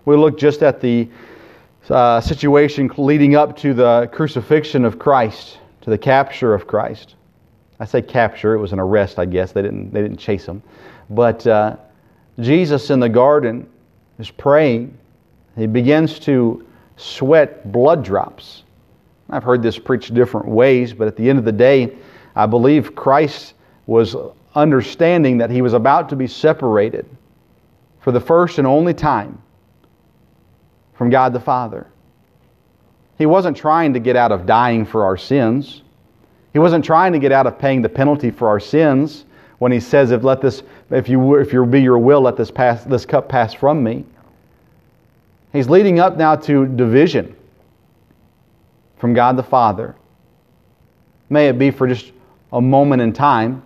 we 0.05 0.17
look 0.17 0.39
just 0.39 0.63
at 0.63 0.81
the 0.81 1.09
uh, 1.89 2.21
situation 2.21 2.91
leading 2.97 3.37
up 3.37 3.57
to 3.59 3.75
the 3.75 4.09
crucifixion 4.13 4.85
of 4.85 4.99
Christ, 4.99 5.59
to 5.83 5.91
the 5.91 5.99
capture 5.99 6.53
of 6.53 6.67
Christ. 6.67 7.15
I 7.85 7.87
say 7.87 8.01
capture, 8.01 8.55
it 8.55 8.59
was 8.61 8.73
an 8.73 8.81
arrest, 8.81 9.19
I 9.19 9.27
guess. 9.27 9.53
They 9.53 9.61
didn't, 9.61 9.93
they 9.93 10.01
didn't 10.01 10.17
chase 10.17 10.47
him. 10.47 10.63
But 11.11 11.47
uh, 11.47 11.77
Jesus 12.41 12.89
in 12.89 12.99
the 12.99 13.11
garden 13.11 13.69
is 14.19 14.31
praying. 14.31 14.97
He 15.55 15.67
begins 15.67 16.19
to 16.21 16.67
sweat 16.97 17.71
blood 17.71 18.03
drops. 18.03 18.63
I've 19.29 19.45
heard 19.45 19.63
this 19.63 19.79
preached 19.79 20.15
different 20.15 20.49
ways, 20.49 20.95
but 20.95 21.09
at 21.09 21.15
the 21.15 21.29
end 21.29 21.39
of 21.39 21.45
the 21.45 21.53
day, 21.53 21.95
I 22.35 22.47
believe 22.47 22.95
Christ 22.95 23.53
was 23.85 24.17
understanding 24.55 25.37
that 25.37 25.51
he 25.51 25.61
was 25.61 25.75
about 25.75 26.09
to 26.09 26.17
be 26.17 26.27
separated 26.27 27.05
for 28.01 28.13
the 28.13 28.21
first 28.21 28.57
and 28.57 28.67
only 28.67 28.95
time 28.95 29.43
from 30.95 31.11
God 31.11 31.35
the 31.35 31.41
Father. 31.41 31.87
He 33.19 33.27
wasn't 33.27 33.59
trying 33.59 33.93
to 33.93 34.01
get 34.01 34.17
out 34.17 34.33
of 34.33 34.47
dying 34.47 34.87
for 34.87 35.05
our 35.05 35.19
sins. 35.19 35.83
He 36.55 36.59
wasn't 36.61 36.85
trying 36.85 37.13
to 37.13 37.19
get 37.19 37.33
out 37.33 37.47
of 37.47 37.59
paying 37.59 37.83
the 37.83 37.89
penalty 37.89 38.31
for 38.31 38.49
our 38.49 38.61
sins 38.61 39.27
when 39.59 39.73
he 39.73 39.81
says, 39.81 40.13
"If 40.13 40.23
let 40.23 40.41
this, 40.41 40.63
if 40.89 41.09
you, 41.09 41.35
if 41.35 41.53
you 41.53 41.67
be 41.67 41.83
your 41.83 41.99
will, 41.99 42.23
let 42.23 42.37
this 42.37 42.51
pass, 42.51 42.85
this 42.85 43.05
cup 43.05 43.29
pass 43.29 43.53
from 43.53 43.83
me." 43.83 44.05
He's 45.53 45.69
leading 45.69 45.99
up 45.99 46.17
now 46.17 46.37
to 46.37 46.67
division 46.67 47.35
from 48.97 49.15
God 49.15 49.37
the 49.37 49.43
Father. 49.43 49.97
May 51.29 51.49
it 51.49 51.59
be 51.59 51.71
for 51.71 51.89
just 51.89 52.13
a 52.53 52.61
moment 52.61 53.03
in 53.03 53.13
time. 53.13 53.63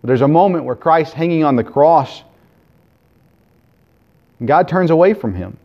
But 0.00 0.08
there's 0.08 0.22
a 0.22 0.28
moment 0.28 0.64
where 0.64 0.76
Christ 0.76 1.12
hanging 1.12 1.44
on 1.44 1.56
the 1.56 1.64
cross, 1.64 2.22
God 4.44 4.68
turns 4.68 4.90
away 4.90 5.12
from 5.12 5.34
him. 5.34 5.56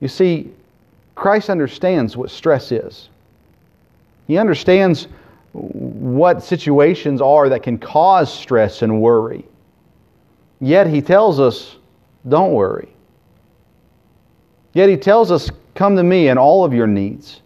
You 0.00 0.08
see, 0.08 0.52
Christ 1.14 1.50
understands 1.50 2.16
what 2.16 2.30
stress 2.30 2.72
is. 2.72 3.08
He 4.26 4.38
understands 4.38 5.08
what 5.52 6.42
situations 6.42 7.20
are 7.20 7.48
that 7.48 7.62
can 7.62 7.78
cause 7.78 8.32
stress 8.32 8.82
and 8.82 9.00
worry. 9.00 9.44
Yet 10.60 10.86
he 10.86 11.02
tells 11.02 11.40
us, 11.40 11.76
don't 12.28 12.52
worry. 12.52 12.88
Yet 14.72 14.88
he 14.88 14.96
tells 14.96 15.30
us, 15.30 15.50
come 15.74 15.96
to 15.96 16.02
me 16.02 16.28
in 16.28 16.38
all 16.38 16.64
of 16.64 16.72
your 16.72 16.86
needs. 16.86 17.42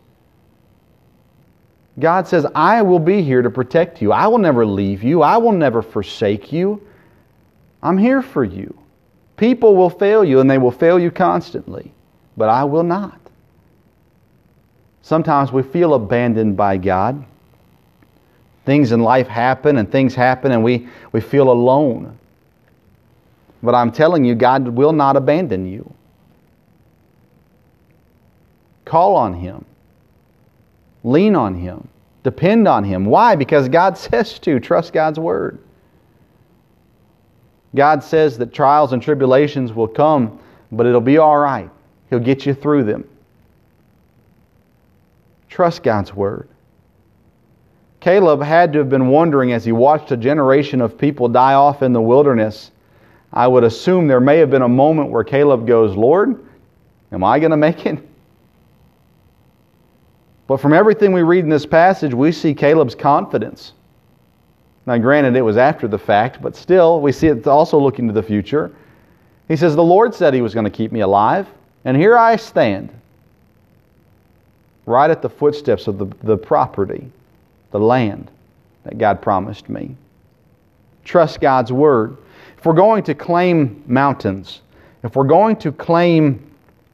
God 1.99 2.28
says, 2.28 2.46
I 2.54 2.82
will 2.82 2.99
be 2.99 3.23
here 3.23 3.42
to 3.42 3.50
protect 3.50 4.02
you. 4.02 4.12
I 4.12 4.26
will 4.26 4.38
never 4.38 4.66
leave 4.66 5.02
you. 5.02 5.23
I 5.23 5.38
will 5.38 5.52
never 5.52 5.80
forsake 5.82 6.52
you. 6.52 6.87
I'm 7.82 7.96
here 7.96 8.20
for 8.20 8.44
you. 8.44 8.76
People 9.37 9.76
will 9.76 9.90
fail 9.90 10.25
you 10.25 10.40
and 10.40 10.50
they 10.50 10.58
will 10.58 10.70
fail 10.70 10.99
you 10.99 11.11
constantly, 11.11 11.92
but 12.37 12.49
I 12.49 12.64
will 12.64 12.82
not. 12.82 13.20
Sometimes 15.06 15.52
we 15.52 15.62
feel 15.62 15.94
abandoned 15.94 16.56
by 16.56 16.76
God. 16.76 17.25
Things 18.64 18.90
in 18.90 19.04
life 19.04 19.28
happen 19.28 19.76
and 19.76 19.88
things 19.88 20.16
happen 20.16 20.50
and 20.50 20.64
we, 20.64 20.88
we 21.12 21.20
feel 21.20 21.48
alone. 21.48 22.18
But 23.62 23.76
I'm 23.76 23.92
telling 23.92 24.25
you, 24.25 24.34
God 24.34 24.66
will 24.66 24.92
not 24.92 25.14
abandon 25.16 25.64
you. 25.64 25.88
Call 28.84 29.14
on 29.14 29.34
Him. 29.34 29.64
Lean 31.04 31.36
on 31.36 31.54
Him. 31.54 31.86
Depend 32.25 32.66
on 32.66 32.82
Him. 32.82 33.04
Why? 33.04 33.36
Because 33.36 33.68
God 33.68 33.96
says 33.98 34.40
to. 34.40 34.58
Trust 34.58 34.92
God's 34.92 35.20
Word. 35.20 35.60
God 37.76 38.02
says 38.02 38.38
that 38.38 38.52
trials 38.52 38.92
and 38.92 39.00
tribulations 39.00 39.72
will 39.72 39.86
come, 39.86 40.40
but 40.72 40.84
it'll 40.84 41.00
be 41.00 41.18
all 41.18 41.38
right. 41.38 41.70
He'll 42.10 42.18
get 42.18 42.44
you 42.44 42.54
through 42.54 42.82
them. 42.82 43.08
Trust 45.56 45.82
God's 45.82 46.12
word. 46.12 46.50
Caleb 48.00 48.42
had 48.42 48.75
to 48.75 48.78
have 48.80 48.90
been 48.90 49.08
wondering 49.08 49.54
as 49.54 49.64
he 49.64 49.72
watched 49.72 50.12
a 50.12 50.16
generation 50.18 50.82
of 50.82 50.98
people 50.98 51.28
die 51.30 51.54
off 51.54 51.82
in 51.82 51.94
the 51.94 52.00
wilderness. 52.02 52.72
I 53.32 53.48
would 53.48 53.64
assume 53.64 54.06
there 54.06 54.20
may 54.20 54.36
have 54.36 54.50
been 54.50 54.60
a 54.60 54.68
moment 54.68 55.08
where 55.08 55.25
Caleb 55.25 55.66
goes, 55.66 55.96
Lord, 55.96 56.44
am 57.10 57.25
I 57.25 57.38
going 57.38 57.52
to 57.52 57.56
make 57.56 57.86
it? 57.86 57.98
But 60.46 60.58
from 60.58 60.75
everything 60.75 61.12
we 61.12 61.22
read 61.22 61.44
in 61.44 61.48
this 61.48 61.64
passage, 61.64 62.12
we 62.12 62.32
see 62.32 62.52
Caleb's 62.52 62.94
confidence. 62.94 63.72
Now, 64.84 64.98
granted, 64.98 65.36
it 65.36 65.40
was 65.40 65.56
after 65.56 65.88
the 65.88 65.98
fact, 65.98 66.42
but 66.42 66.54
still, 66.54 67.00
we 67.00 67.12
see 67.12 67.28
it 67.28 67.46
also 67.46 67.80
looking 67.80 68.06
to 68.08 68.12
the 68.12 68.22
future. 68.22 68.72
He 69.48 69.56
says, 69.56 69.75
The 69.75 69.82
Lord 69.82 70.14
said 70.14 70.34
He 70.34 70.42
was 70.42 70.52
going 70.52 70.64
to 70.64 70.70
keep 70.70 70.92
me 70.92 71.00
alive, 71.00 71.48
and 71.86 71.96
here 71.96 72.18
I 72.18 72.36
stand 72.36 72.92
right 74.87 75.11
at 75.11 75.21
the 75.21 75.28
footsteps 75.28 75.88
of 75.88 75.99
the, 75.99 76.07
the 76.23 76.37
property, 76.37 77.11
the 77.73 77.81
land 77.81 78.31
that 78.85 78.99
God 78.99 79.21
promised 79.21 79.69
me. 79.69 79.97
Trust 81.05 81.40
God's 81.40 81.73
word. 81.73 82.16
If 82.57 82.64
we're 82.64 82.73
going 82.73 83.02
to 83.05 83.14
claim 83.14 83.83
mountains, 83.87 84.62
if 85.02 85.14
we're 85.14 85.25
going 85.25 85.57
to 85.57 85.73
claim 85.73 86.50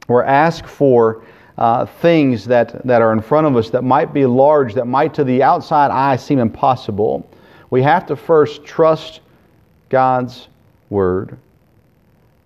or 0.07 0.23
ask 0.25 0.65
for 0.65 1.23
uh, 1.57 1.85
things 1.85 2.45
that, 2.45 2.85
that 2.85 3.01
are 3.01 3.13
in 3.13 3.21
front 3.21 3.47
of 3.47 3.55
us 3.55 3.69
that 3.69 3.83
might 3.83 4.13
be 4.13 4.25
large, 4.25 4.73
that 4.73 4.85
might 4.85 5.13
to 5.13 5.23
the 5.23 5.43
outside 5.43 5.91
eye 5.91 6.15
seem 6.15 6.39
impossible, 6.39 7.29
we 7.69 7.81
have 7.81 8.05
to 8.07 8.15
first 8.15 8.63
trust 8.65 9.21
God's 9.89 10.47
word. 10.89 11.37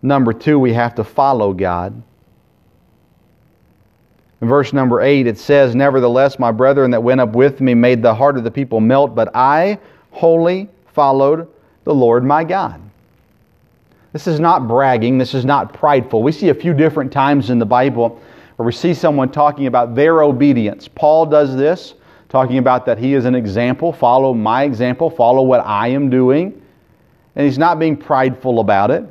Number 0.01 0.33
two, 0.33 0.59
we 0.59 0.73
have 0.73 0.95
to 0.95 1.03
follow 1.03 1.53
God. 1.53 2.01
In 4.41 4.47
verse 4.47 4.71
number 4.71 5.01
8, 5.01 5.25
it 5.25 5.37
says, 5.37 5.73
Nevertheless, 5.73 6.37
my 6.37 6.51
brethren 6.51 6.91
that 6.91 7.01
went 7.01 7.21
up 7.21 7.33
with 7.33 7.59
me 7.59 7.73
made 7.73 8.01
the 8.01 8.13
heart 8.13 8.37
of 8.37 8.43
the 8.43 8.51
people 8.51 8.79
melt, 8.79 9.15
but 9.15 9.35
I 9.35 9.79
wholly 10.11 10.69
followed 10.93 11.47
the 11.85 11.93
Lord 11.93 12.23
my 12.23 12.43
God. 12.43 12.81
This 14.13 14.27
is 14.27 14.39
not 14.39 14.67
bragging, 14.67 15.17
this 15.17 15.33
is 15.33 15.45
not 15.45 15.73
prideful. 15.73 16.23
We 16.23 16.31
see 16.31 16.49
a 16.49 16.53
few 16.53 16.73
different 16.73 17.11
times 17.11 17.49
in 17.49 17.59
the 17.59 17.65
Bible 17.65 18.21
where 18.55 18.65
we 18.65 18.71
see 18.71 18.93
someone 18.93 19.29
talking 19.29 19.67
about 19.67 19.95
their 19.95 20.23
obedience. 20.23 20.87
Paul 20.87 21.25
does 21.25 21.55
this, 21.55 21.93
talking 22.29 22.57
about 22.57 22.85
that 22.85 22.97
he 22.97 23.13
is 23.13 23.25
an 23.25 23.35
example, 23.35 23.93
follow 23.93 24.33
my 24.33 24.63
example, 24.63 25.09
follow 25.09 25.43
what 25.43 25.59
I 25.65 25.89
am 25.89 26.09
doing. 26.09 26.61
And 27.35 27.45
he's 27.45 27.57
not 27.57 27.77
being 27.79 27.95
prideful 27.95 28.59
about 28.59 28.89
it. 28.91 29.03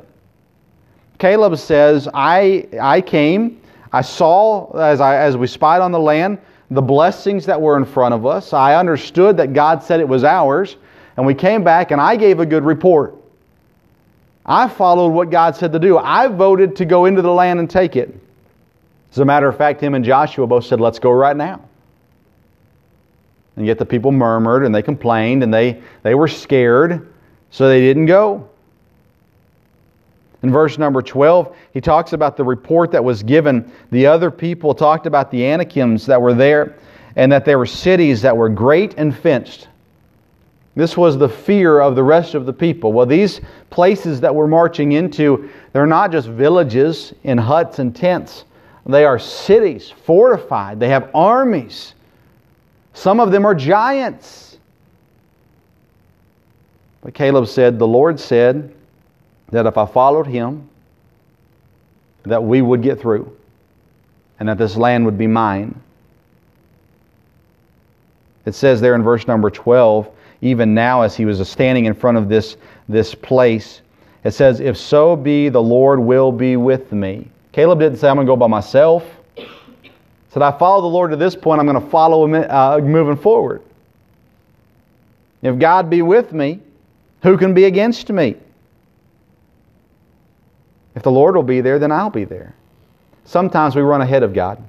Caleb 1.17 1.57
says, 1.57 2.09
I, 2.13 2.67
I 2.79 3.01
came 3.01 3.61
I 3.91 4.01
saw, 4.01 4.71
as, 4.77 4.99
I, 4.99 5.17
as 5.17 5.37
we 5.37 5.47
spied 5.47 5.81
on 5.81 5.91
the 5.91 5.99
land, 5.99 6.39
the 6.69 6.81
blessings 6.81 7.45
that 7.45 7.59
were 7.59 7.77
in 7.77 7.85
front 7.85 8.13
of 8.13 8.25
us. 8.25 8.53
I 8.53 8.75
understood 8.75 9.37
that 9.37 9.53
God 9.53 9.81
said 9.83 9.99
it 9.99 10.07
was 10.07 10.23
ours. 10.23 10.75
And 11.15 11.25
we 11.25 11.33
came 11.33 11.63
back 11.63 11.91
and 11.91 11.99
I 11.99 12.15
gave 12.15 12.39
a 12.39 12.45
good 12.45 12.63
report. 12.63 13.15
I 14.45 14.69
followed 14.69 15.09
what 15.09 15.29
God 15.29 15.55
said 15.55 15.73
to 15.73 15.79
do. 15.79 15.97
I 15.97 16.27
voted 16.27 16.75
to 16.77 16.85
go 16.85 17.05
into 17.05 17.21
the 17.21 17.31
land 17.31 17.59
and 17.59 17.69
take 17.69 17.95
it. 17.95 18.17
As 19.11 19.19
a 19.19 19.25
matter 19.25 19.47
of 19.47 19.57
fact, 19.57 19.81
him 19.81 19.93
and 19.93 20.05
Joshua 20.05 20.47
both 20.47 20.65
said, 20.65 20.79
Let's 20.79 20.99
go 20.99 21.11
right 21.11 21.35
now. 21.35 21.61
And 23.55 23.65
yet 23.65 23.79
the 23.79 23.85
people 23.85 24.11
murmured 24.11 24.63
and 24.63 24.73
they 24.73 24.83
complained 24.83 25.43
and 25.43 25.53
they, 25.53 25.81
they 26.03 26.13
were 26.13 26.27
scared, 26.27 27.11
so 27.49 27.67
they 27.67 27.81
didn't 27.81 28.05
go. 28.05 28.47
In 30.43 30.51
verse 30.51 30.77
number 30.77 31.01
12, 31.01 31.55
he 31.73 31.81
talks 31.81 32.13
about 32.13 32.37
the 32.37 32.43
report 32.43 32.91
that 32.91 33.03
was 33.03 33.23
given. 33.23 33.71
The 33.91 34.05
other 34.05 34.29
people 34.29 34.75
talked 34.75 35.07
about 35.07 35.31
the 35.31 35.43
Anakims 35.43 36.05
that 36.05 36.21
were 36.21 36.33
there 36.33 36.75
and 37.15 37.31
that 37.31 37.45
there 37.45 37.57
were 37.57 37.65
cities 37.65 38.21
that 38.21 38.37
were 38.37 38.49
great 38.49 38.93
and 38.97 39.15
fenced. 39.17 39.67
This 40.75 40.95
was 40.95 41.17
the 41.17 41.27
fear 41.27 41.79
of 41.79 41.95
the 41.95 42.03
rest 42.03 42.35
of 42.35 42.45
the 42.45 42.53
people. 42.53 42.93
Well, 42.93 43.07
these 43.07 43.41
places 43.71 44.21
that 44.21 44.33
we're 44.33 44.45
marching 44.45 44.91
into, 44.91 45.49
they're 45.73 45.87
not 45.87 46.11
just 46.11 46.27
villages 46.27 47.15
in 47.23 47.39
huts 47.39 47.79
and 47.79 47.95
tents. 47.95 48.45
They 48.85 49.03
are 49.03 49.17
cities, 49.17 49.89
fortified. 49.89 50.79
They 50.79 50.89
have 50.89 51.09
armies. 51.15 51.95
Some 52.93 53.19
of 53.19 53.31
them 53.31 53.43
are 53.43 53.55
giants. 53.55 54.59
But 57.01 57.15
Caleb 57.15 57.47
said, 57.47 57.79
The 57.79 57.87
Lord 57.87 58.19
said, 58.19 58.73
that 59.49 59.65
if 59.65 59.77
I 59.77 59.85
followed 59.85 60.27
him, 60.27 60.69
that 62.23 62.43
we 62.43 62.61
would 62.61 62.81
get 62.81 62.99
through 62.99 63.35
and 64.39 64.49
that 64.49 64.57
this 64.57 64.75
land 64.75 65.05
would 65.05 65.17
be 65.17 65.27
mine. 65.27 65.79
It 68.45 68.53
says 68.53 68.79
there 68.79 68.95
in 68.95 69.03
verse 69.03 69.27
number 69.27 69.49
12, 69.49 70.09
even 70.41 70.73
now 70.73 71.01
as 71.01 71.15
he 71.15 71.25
was 71.25 71.47
standing 71.49 71.85
in 71.85 71.93
front 71.93 72.17
of 72.17 72.29
this, 72.29 72.57
this 72.87 73.15
place, 73.15 73.81
it 74.23 74.31
says, 74.31 74.59
If 74.59 74.77
so 74.77 75.15
be 75.15 75.49
the 75.49 75.61
Lord 75.61 75.99
will 75.99 76.31
be 76.31 76.57
with 76.57 76.91
me. 76.91 77.27
Caleb 77.51 77.79
didn't 77.79 77.97
say, 77.97 78.07
I'm 78.07 78.15
going 78.15 78.27
to 78.27 78.31
go 78.31 78.35
by 78.35 78.47
myself. 78.47 79.03
He 79.35 79.49
said, 80.29 80.43
I 80.43 80.51
follow 80.57 80.81
the 80.81 80.87
Lord 80.87 81.11
to 81.11 81.17
this 81.17 81.35
point, 81.35 81.59
I'm 81.59 81.65
going 81.65 81.81
to 81.81 81.89
follow 81.89 82.25
him 82.25 82.45
uh, 82.49 82.79
moving 82.79 83.17
forward. 83.17 83.61
If 85.41 85.57
God 85.59 85.89
be 85.89 86.01
with 86.01 86.33
me, 86.33 86.59
who 87.23 87.37
can 87.37 87.53
be 87.53 87.65
against 87.65 88.09
me? 88.11 88.35
If 90.97 91.03
the 91.03 91.11
Lord 91.11 91.35
will 91.35 91.43
be 91.43 91.61
there, 91.61 91.77
then 91.77 91.91
I'll 91.91 92.09
be 92.09 92.23
there. 92.23 92.55
Sometimes 93.23 93.75
we 93.75 93.83
run 93.83 94.01
ahead 94.01 94.23
of 94.23 94.33
God. 94.33 94.63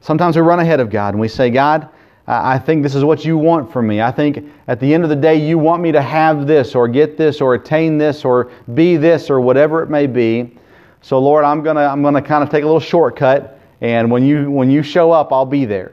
Sometimes 0.00 0.36
we 0.36 0.42
run 0.42 0.60
ahead 0.60 0.78
of 0.78 0.88
God 0.88 1.14
and 1.14 1.20
we 1.20 1.26
say, 1.26 1.50
God, 1.50 1.88
I 2.28 2.60
think 2.60 2.84
this 2.84 2.94
is 2.94 3.02
what 3.02 3.24
you 3.24 3.36
want 3.36 3.72
from 3.72 3.88
me. 3.88 4.00
I 4.00 4.12
think 4.12 4.48
at 4.68 4.78
the 4.78 4.94
end 4.94 5.02
of 5.02 5.10
the 5.10 5.16
day, 5.16 5.34
you 5.34 5.58
want 5.58 5.82
me 5.82 5.90
to 5.90 6.00
have 6.00 6.46
this 6.46 6.76
or 6.76 6.86
get 6.86 7.16
this 7.16 7.40
or 7.40 7.54
attain 7.54 7.98
this 7.98 8.24
or 8.24 8.52
be 8.74 8.96
this 8.96 9.28
or 9.28 9.40
whatever 9.40 9.82
it 9.82 9.90
may 9.90 10.06
be. 10.06 10.56
So, 11.02 11.18
Lord, 11.18 11.44
I'm 11.44 11.64
going 11.64 11.74
to 11.74 11.82
I'm 11.82 12.04
to 12.04 12.22
kind 12.22 12.44
of 12.44 12.50
take 12.50 12.62
a 12.62 12.66
little 12.66 12.78
shortcut, 12.78 13.58
and 13.80 14.12
when 14.12 14.24
you, 14.24 14.48
when 14.48 14.70
you 14.70 14.84
show 14.84 15.10
up, 15.10 15.32
I'll 15.32 15.44
be 15.44 15.64
there. 15.64 15.90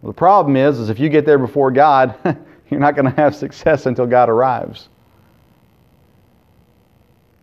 Well, 0.00 0.12
the 0.12 0.16
problem 0.16 0.54
is, 0.54 0.78
is 0.78 0.90
if 0.90 1.00
you 1.00 1.08
get 1.08 1.26
there 1.26 1.38
before 1.38 1.72
God, 1.72 2.14
you're 2.70 2.78
not 2.78 2.94
going 2.94 3.06
to 3.06 3.16
have 3.16 3.34
success 3.34 3.86
until 3.86 4.06
God 4.06 4.28
arrives. 4.28 4.88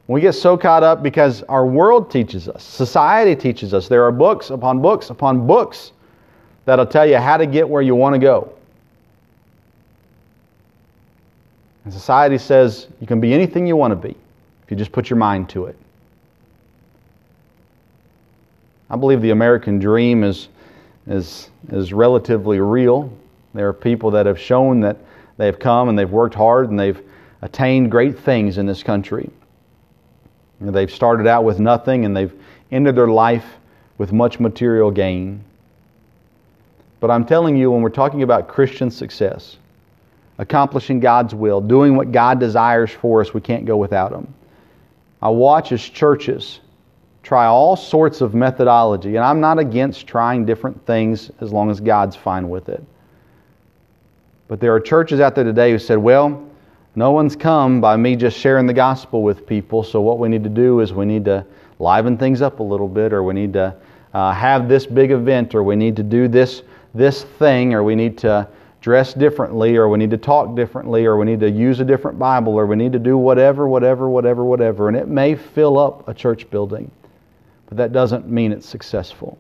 We 0.10 0.22
get 0.22 0.34
so 0.34 0.58
caught 0.58 0.82
up 0.82 1.04
because 1.04 1.44
our 1.44 1.68
world 1.68 2.10
teaches 2.10 2.50
us, 2.50 2.64
society 2.64 3.36
teaches 3.36 3.76
us. 3.76 3.88
There 3.88 4.04
are 4.04 4.12
books 4.12 4.50
upon 4.50 4.82
books 4.82 5.12
upon 5.12 5.46
books 5.46 5.92
that'll 6.66 6.88
tell 6.88 7.06
you 7.06 7.18
how 7.18 7.38
to 7.38 7.46
get 7.46 7.70
where 7.70 7.84
you 7.84 7.94
want 7.94 8.16
to 8.16 8.20
go. 8.20 8.52
And 11.86 11.94
society 11.94 12.40
says 12.40 12.88
you 13.00 13.06
can 13.06 13.20
be 13.20 13.36
anything 13.36 13.68
you 13.68 13.76
want 13.76 13.92
to 13.92 13.96
be 13.96 14.16
if 14.64 14.72
you 14.72 14.76
just 14.76 14.92
put 14.92 15.12
your 15.12 15.18
mind 15.18 15.48
to 15.50 15.68
it. 15.68 15.78
I 18.90 18.96
believe 18.96 19.22
the 19.22 19.30
American 19.30 19.78
dream 19.78 20.24
is, 20.24 20.48
is, 21.06 21.52
is 21.72 21.94
relatively 21.94 22.60
real. 22.60 23.14
There 23.54 23.68
are 23.68 23.74
people 23.74 24.10
that 24.10 24.26
have 24.26 24.40
shown 24.40 24.80
that 24.80 24.98
they've 25.38 25.60
come 25.60 25.88
and 25.88 26.00
they've 26.00 26.10
worked 26.10 26.34
hard 26.34 26.72
and 26.72 26.80
they've 26.80 27.00
attained 27.44 27.92
great 27.92 28.18
things 28.18 28.58
in 28.58 28.66
this 28.66 28.82
country. 28.82 29.30
They've 30.60 30.92
started 30.92 31.26
out 31.26 31.44
with 31.44 31.60
nothing 31.60 32.06
and 32.06 32.16
they've 32.16 32.34
ended 32.72 32.96
their 32.96 33.08
life 33.08 33.46
with 33.98 34.12
much 34.12 34.40
material 34.40 34.92
gain. 34.92 35.44
But 37.00 37.12
I'm 37.12 37.26
telling 37.26 37.56
you, 37.56 37.72
when 37.72 37.82
we're 37.82 37.90
talking 37.90 38.24
about 38.24 38.48
Christian 38.48 38.92
success, 38.92 39.58
accomplishing 40.38 41.00
God's 41.00 41.34
will, 41.34 41.62
doing 41.62 41.96
what 41.96 42.12
God 42.12 42.40
desires 42.40 42.92
for 42.92 43.22
us, 43.22 43.34
we 43.34 43.42
can't 43.42 43.66
go 43.66 43.78
without 43.78 44.12
Him. 44.12 44.34
I 45.22 45.30
watch 45.30 45.72
as 45.72 45.82
churches 45.82 46.60
try 47.24 47.46
all 47.46 47.76
sorts 47.76 48.22
of 48.22 48.34
methodology, 48.34 49.16
and 49.16 49.26
I'm 49.26 49.40
not 49.40 49.60
against 49.60 50.08
trying 50.08 50.46
different 50.46 50.86
things 50.86 51.32
as 51.42 51.52
long 51.52 51.70
as 51.70 51.80
God's 51.80 52.16
fine 52.16 52.50
with 52.50 52.70
it. 52.70 52.84
But 54.48 54.60
there 54.60 54.74
are 54.74 54.80
churches 54.80 55.20
out 55.20 55.36
there 55.36 55.44
today 55.44 55.72
who 55.72 55.80
said, 55.80 55.98
well, 55.98 56.49
no 57.00 57.12
one's 57.12 57.34
come 57.34 57.80
by 57.80 57.96
me 57.96 58.14
just 58.18 58.38
sharing 58.38 58.66
the 58.66 58.74
gospel 58.74 59.24
with 59.24 59.48
people. 59.48 59.84
So, 59.84 60.02
what 60.02 60.20
we 60.20 60.28
need 60.28 60.44
to 60.44 60.50
do 60.50 60.82
is 60.82 60.92
we 60.92 61.06
need 61.06 61.24
to 61.26 61.46
liven 61.80 62.18
things 62.18 62.42
up 62.42 62.60
a 62.60 62.64
little 62.64 62.90
bit, 62.90 63.14
or 63.14 63.24
we 63.24 63.34
need 63.34 63.54
to 63.54 63.74
uh, 64.14 64.34
have 64.34 64.68
this 64.68 64.86
big 64.86 65.12
event, 65.12 65.56
or 65.56 65.64
we 65.64 65.78
need 65.78 65.96
to 65.96 66.04
do 66.04 66.28
this, 66.28 66.62
this 66.94 67.24
thing, 67.24 67.74
or 67.74 67.86
we 67.86 67.96
need 67.96 68.18
to 68.18 68.46
dress 68.82 69.14
differently, 69.14 69.78
or 69.78 69.88
we 69.88 69.98
need 69.98 70.12
to 70.12 70.18
talk 70.18 70.58
differently, 70.58 71.06
or 71.06 71.16
we 71.16 71.26
need 71.26 71.40
to 71.40 71.50
use 71.50 71.80
a 71.80 71.86
different 71.86 72.20
Bible, 72.20 72.56
or 72.56 72.66
we 72.66 72.76
need 72.76 72.92
to 72.92 73.00
do 73.00 73.18
whatever, 73.18 73.70
whatever, 73.70 74.10
whatever, 74.10 74.44
whatever. 74.44 74.90
And 74.90 74.98
it 74.98 75.08
may 75.08 75.36
fill 75.36 75.80
up 75.80 76.06
a 76.10 76.14
church 76.14 76.50
building, 76.50 76.92
but 77.68 77.78
that 77.78 77.94
doesn't 77.94 78.28
mean 78.28 78.52
it's 78.52 78.68
successful. 78.68 79.38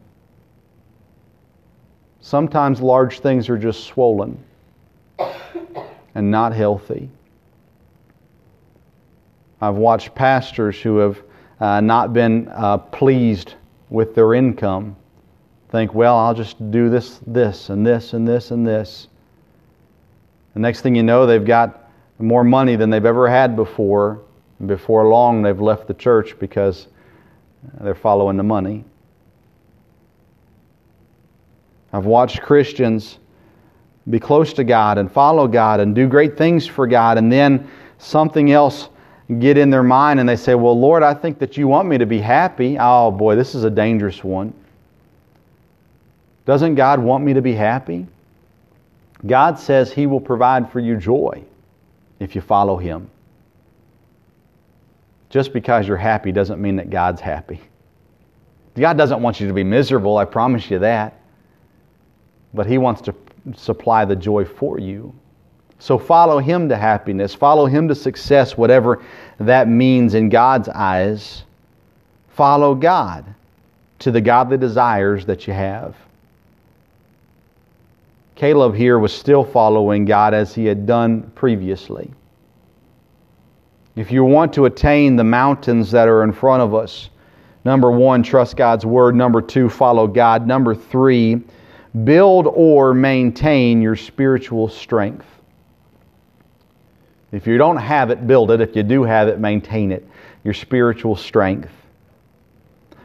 Sometimes 2.21 2.79
large 2.79 3.19
things 3.19 3.49
are 3.49 3.57
just 3.57 3.83
swollen 3.83 4.41
and 6.15 6.31
not 6.31 6.53
healthy. 6.53 7.09
I've 9.61 9.75
watched 9.75 10.15
pastors 10.15 10.79
who 10.79 10.97
have 10.97 11.21
uh, 11.59 11.81
not 11.81 12.13
been 12.13 12.47
uh, 12.49 12.77
pleased 12.77 13.55
with 13.89 14.15
their 14.15 14.33
income 14.33 14.95
think, 15.69 15.93
well, 15.93 16.17
I'll 16.17 16.33
just 16.33 16.71
do 16.71 16.89
this, 16.89 17.19
this, 17.27 17.69
and 17.69 17.85
this, 17.85 18.13
and 18.13 18.27
this, 18.27 18.51
and 18.51 18.65
this. 18.65 19.07
The 20.53 20.59
next 20.59 20.81
thing 20.81 20.95
you 20.95 21.03
know, 21.03 21.25
they've 21.25 21.45
got 21.45 21.91
more 22.17 22.43
money 22.43 22.75
than 22.75 22.89
they've 22.89 23.05
ever 23.05 23.29
had 23.29 23.55
before. 23.55 24.21
And 24.59 24.67
before 24.67 25.07
long, 25.07 25.41
they've 25.41 25.59
left 25.59 25.87
the 25.87 25.93
church 25.93 26.37
because 26.39 26.87
they're 27.81 27.95
following 27.95 28.35
the 28.35 28.43
money. 28.43 28.83
I've 31.93 32.05
watched 32.05 32.41
Christians 32.41 33.19
be 34.09 34.19
close 34.19 34.53
to 34.53 34.63
God 34.63 34.97
and 34.97 35.11
follow 35.11 35.47
God 35.47 35.79
and 35.79 35.93
do 35.93 36.07
great 36.07 36.35
things 36.35 36.65
for 36.65 36.87
God, 36.87 37.17
and 37.17 37.31
then 37.31 37.69
something 37.99 38.51
else 38.51 38.89
get 39.38 39.57
in 39.57 39.69
their 39.69 39.83
mind 39.83 40.19
and 40.19 40.27
they 40.27 40.36
say, 40.36 40.55
Well, 40.55 40.79
Lord, 40.79 41.03
I 41.03 41.13
think 41.13 41.38
that 41.39 41.55
you 41.55 41.67
want 41.67 41.88
me 41.88 41.98
to 41.98 42.05
be 42.05 42.19
happy. 42.19 42.77
Oh, 42.79 43.12
boy, 43.12 43.36
this 43.36 43.53
is 43.53 43.63
a 43.63 43.69
dangerous 43.69 44.24
one. 44.24 44.53
Doesn't 46.45 46.75
God 46.75 47.00
want 47.00 47.24
me 47.24 47.33
to 47.33 47.41
be 47.41 47.53
happy? 47.53 48.07
God 49.27 49.59
says 49.59 49.93
He 49.93 50.07
will 50.07 50.21
provide 50.21 50.71
for 50.71 50.79
you 50.79 50.98
joy 50.98 51.44
if 52.20 52.33
you 52.33 52.42
follow 52.42 52.77
Him. 52.77 53.09
Just 55.29 55.53
because 55.53 55.87
you're 55.87 55.98
happy 55.98 56.31
doesn't 56.31 56.59
mean 56.59 56.75
that 56.77 56.89
God's 56.89 57.22
happy. 57.22 57.61
God 58.75 58.98
doesn't 58.98 59.22
want 59.22 59.39
you 59.39 59.48
to 59.48 59.53
be 59.53 59.63
miserable, 59.63 60.18
I 60.18 60.25
promise 60.25 60.72
you 60.72 60.79
that. 60.79 61.20
But 62.53 62.65
He 62.65 62.79
wants 62.79 63.01
to 63.01 63.13
supply 63.55 64.05
the 64.05 64.15
joy 64.15 64.46
for 64.46 64.79
you. 64.79 65.13
So 65.79 65.98
follow 65.98 66.39
Him 66.39 66.70
to 66.70 66.75
happiness, 66.75 67.33
follow 67.33 67.65
Him 67.65 67.87
to 67.87 67.96
success, 67.96 68.57
whatever 68.57 69.03
that 69.39 69.68
means 69.68 70.13
in 70.13 70.29
God's 70.29 70.70
eyes. 70.70 71.44
Follow 72.29 72.75
God 72.75 73.25
to 74.00 74.11
the 74.11 74.22
godly 74.22 74.57
desires 74.57 75.25
that 75.25 75.48
you 75.48 75.53
have. 75.53 75.96
Caleb 78.35 78.74
here 78.74 79.00
was 79.00 79.13
still 79.13 79.44
following 79.44 80.05
God 80.05 80.33
as 80.33 80.55
he 80.55 80.65
had 80.65 80.85
done 80.85 81.24
previously. 81.35 82.09
If 83.98 84.11
you 84.11 84.24
want 84.24 84.53
to 84.53 84.63
attain 84.63 85.18
the 85.18 85.25
mountains 85.25 85.92
that 85.92 86.07
are 86.07 86.24
in 86.24 86.31
front 86.31 86.63
of 86.63 86.74
us, 86.74 87.09
number 87.65 87.92
one, 87.92 88.24
trust 88.24 88.55
God's 88.55 88.85
word. 88.85 89.13
Number 89.13 89.42
two, 89.42 89.68
follow 89.68 90.07
God. 90.07 90.48
Number 90.48 90.74
three, 90.74 91.42
build 92.05 92.48
or 92.48 92.94
maintain 92.94 93.81
your 93.81 93.98
spiritual 93.98 94.70
strength. 94.70 95.25
If 97.31 97.46
you 97.46 97.57
don't 97.57 97.77
have 97.77 98.09
it, 98.09 98.25
build 98.25 98.51
it. 98.51 98.61
If 98.61 98.75
you 98.75 98.83
do 98.83 99.03
have 99.03 99.27
it, 99.27 99.39
maintain 99.39 99.92
it. 99.92 100.07
Your 100.44 100.53
spiritual 100.53 101.15
strength. 101.15 101.72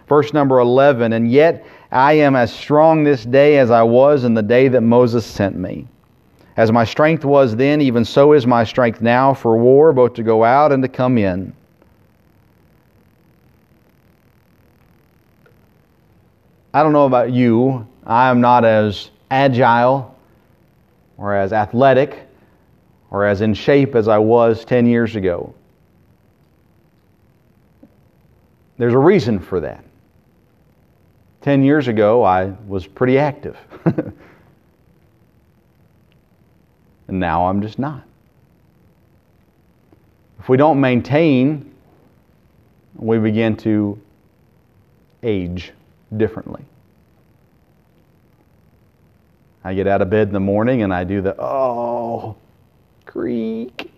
Verse 0.09 0.33
number 0.33 0.59
11 0.59 1.13
And 1.13 1.31
yet 1.31 1.67
I 1.91 2.15
am 2.15 2.37
as 2.37 2.53
strong 2.53 3.05
this 3.05 3.25
day 3.25 3.59
as 3.59 3.71
I 3.71 3.83
was 3.83 4.25
in 4.25 4.35
the 4.35 4.43
day 4.43 4.69
that 4.69 4.81
Moses 4.81 5.25
sent 5.25 5.57
me. 5.57 5.87
As 6.57 6.71
my 6.71 6.85
strength 6.85 7.25
was 7.25 7.57
then, 7.57 7.81
even 7.81 8.05
so 8.05 8.33
is 8.33 8.47
my 8.47 8.65
strength 8.65 9.01
now 9.01 9.35
for 9.35 9.57
war, 9.57 9.93
both 9.93 10.15
to 10.15 10.23
go 10.23 10.45
out 10.45 10.73
and 10.73 10.83
to 10.83 10.89
come 10.89 11.19
in. 11.19 11.53
I 16.73 16.83
don't 16.83 16.93
know 16.93 17.07
about 17.07 17.33
you. 17.33 17.87
I 18.07 18.31
am 18.31 18.41
not 18.41 18.65
as 18.65 19.11
agile 19.31 20.17
or 21.19 21.35
as 21.35 21.53
athletic 21.53 22.29
or 23.15 23.25
as 23.25 23.43
in 23.43 23.55
shape 23.55 23.95
as 23.95 24.09
I 24.09 24.19
was 24.19 24.65
10 24.65 24.87
years 24.87 25.15
ago. 25.15 25.55
There's 28.77 28.93
a 28.93 28.99
reason 28.99 29.39
for 29.39 29.61
that. 29.61 29.85
10 31.43 31.63
years 31.63 31.87
ago, 31.87 32.25
I 32.25 32.47
was 32.67 32.89
pretty 32.89 33.17
active. 33.17 33.57
and 33.85 34.13
now 37.09 37.47
I'm 37.47 37.63
just 37.63 37.79
not. 37.79 38.03
If 40.41 40.49
we 40.49 40.57
don't 40.57 40.81
maintain, 40.81 41.73
we 42.97 43.19
begin 43.19 43.57
to 43.59 43.97
age 45.23 45.73
differently. 46.17 46.65
I 49.63 49.73
get 49.73 49.87
out 49.87 50.03
of 50.03 50.11
bed 50.11 50.27
in 50.27 50.35
the 50.35 50.41
morning 50.41 50.83
and 50.83 50.93
I 50.93 51.05
do 51.05 51.21
the, 51.21 51.41
oh, 51.41 52.35
creak. 53.15 53.93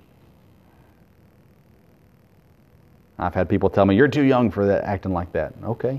I've 3.19 3.35
had 3.35 3.49
people 3.49 3.71
tell 3.71 3.87
me, 3.87 3.97
you're 3.97 4.09
too 4.09 4.25
young 4.25 4.51
for 4.51 4.67
that, 4.67 4.85
acting 4.85 5.15
like 5.15 5.33
that. 5.33 5.55
Okay. 5.65 5.99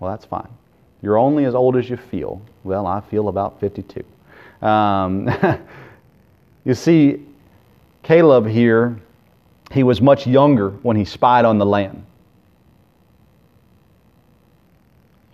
Well, 0.00 0.10
that's 0.10 0.24
fine. 0.24 0.48
You're 1.02 1.18
only 1.18 1.44
as 1.44 1.54
old 1.54 1.76
as 1.76 1.90
you 1.90 1.98
feel. 1.98 2.40
Well, 2.64 2.86
I 2.86 3.02
feel 3.02 3.28
about 3.28 3.60
52. 3.60 4.02
Um, 4.66 5.28
you 6.64 6.72
see, 6.72 7.26
Caleb 8.02 8.46
here, 8.46 8.98
he 9.70 9.82
was 9.82 10.00
much 10.00 10.26
younger 10.26 10.70
when 10.82 10.96
he 10.96 11.04
spied 11.04 11.44
on 11.44 11.58
the 11.58 11.66
land. 11.66 12.02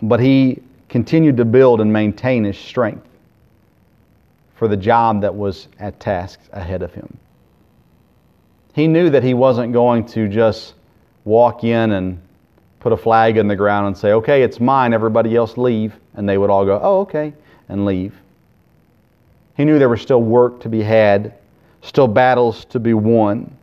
But 0.01 0.19
he 0.19 0.61
continued 0.89 1.37
to 1.37 1.45
build 1.45 1.79
and 1.79 1.91
maintain 1.91 2.43
his 2.43 2.57
strength 2.57 3.07
for 4.55 4.67
the 4.67 4.77
job 4.77 5.21
that 5.21 5.35
was 5.35 5.67
at 5.79 5.99
task 5.99 6.39
ahead 6.51 6.81
of 6.81 6.93
him. 6.93 7.17
He 8.73 8.87
knew 8.87 9.09
that 9.09 9.23
he 9.23 9.33
wasn't 9.33 9.73
going 9.73 10.05
to 10.07 10.27
just 10.27 10.73
walk 11.23 11.63
in 11.63 11.91
and 11.91 12.21
put 12.79 12.93
a 12.93 12.97
flag 12.97 13.37
in 13.37 13.47
the 13.47 13.55
ground 13.55 13.87
and 13.87 13.97
say, 13.97 14.13
okay, 14.13 14.43
it's 14.43 14.59
mine, 14.59 14.93
everybody 14.93 15.35
else 15.35 15.57
leave. 15.57 15.93
And 16.13 16.27
they 16.27 16.37
would 16.37 16.49
all 16.49 16.65
go, 16.65 16.79
oh, 16.81 16.99
okay, 17.01 17.33
and 17.69 17.85
leave. 17.85 18.13
He 19.57 19.65
knew 19.65 19.79
there 19.79 19.89
was 19.89 20.01
still 20.01 20.21
work 20.21 20.59
to 20.61 20.69
be 20.69 20.81
had, 20.81 21.33
still 21.81 22.07
battles 22.07 22.65
to 22.65 22.79
be 22.79 22.93
won. 22.93 23.55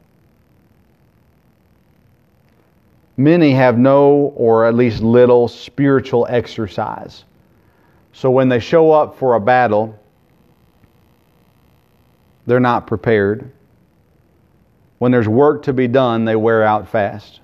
Many 3.16 3.52
have 3.52 3.78
no, 3.78 4.32
or 4.34 4.66
at 4.66 4.74
least 4.74 5.02
little, 5.02 5.46
spiritual 5.46 6.26
exercise. 6.30 7.24
So 8.14 8.30
when 8.30 8.48
they 8.48 8.58
show 8.58 8.90
up 8.90 9.18
for 9.18 9.34
a 9.34 9.40
battle, 9.40 9.98
they're 12.46 12.60
not 12.60 12.86
prepared. 12.86 13.50
When 14.98 15.12
there's 15.12 15.28
work 15.28 15.64
to 15.64 15.72
be 15.72 15.88
done, 15.88 16.24
they 16.24 16.36
wear 16.36 16.62
out 16.62 16.88
fast. 16.88 17.40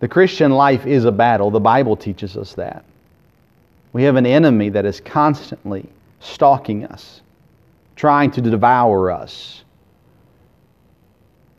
The 0.00 0.08
Christian 0.08 0.52
life 0.52 0.86
is 0.86 1.04
a 1.04 1.12
battle. 1.12 1.50
The 1.50 1.60
Bible 1.60 1.96
teaches 1.96 2.36
us 2.36 2.54
that. 2.54 2.84
We 3.92 4.02
have 4.02 4.16
an 4.16 4.26
enemy 4.26 4.68
that 4.70 4.84
is 4.84 5.00
constantly 5.00 5.88
stalking 6.20 6.84
us, 6.84 7.22
trying 7.94 8.30
to 8.32 8.42
devour 8.42 9.10
us. 9.10 9.64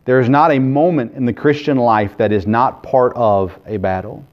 There 0.06 0.20
is 0.20 0.30
not 0.30 0.52
a 0.52 0.60
moment 0.60 1.16
in 1.16 1.26
the 1.26 1.34
Christian 1.34 1.78
life 1.78 2.16
that 2.18 2.32
is 2.32 2.48
not 2.48 2.84
part 2.84 3.14
of 3.16 3.60
a 3.66 3.78
battle. 3.78 4.24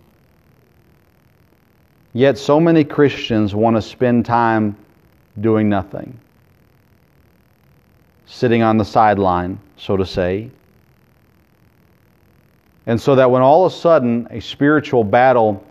Yet, 2.12 2.38
so 2.38 2.60
many 2.60 2.84
Christians 2.84 3.56
want 3.56 3.74
to 3.76 3.82
spend 3.82 4.24
time 4.24 4.76
doing 5.40 5.68
nothing, 5.68 6.16
sitting 8.26 8.62
on 8.62 8.78
the 8.78 8.84
sideline, 8.84 9.58
so 9.76 9.96
to 9.96 10.06
say. 10.06 10.50
And 12.86 13.00
so 13.00 13.14
that 13.14 13.30
when 13.30 13.42
all 13.42 13.64
of 13.64 13.72
a 13.72 13.76
sudden 13.76 14.26
a 14.30 14.40
spiritual 14.40 15.04
battle 15.04 15.64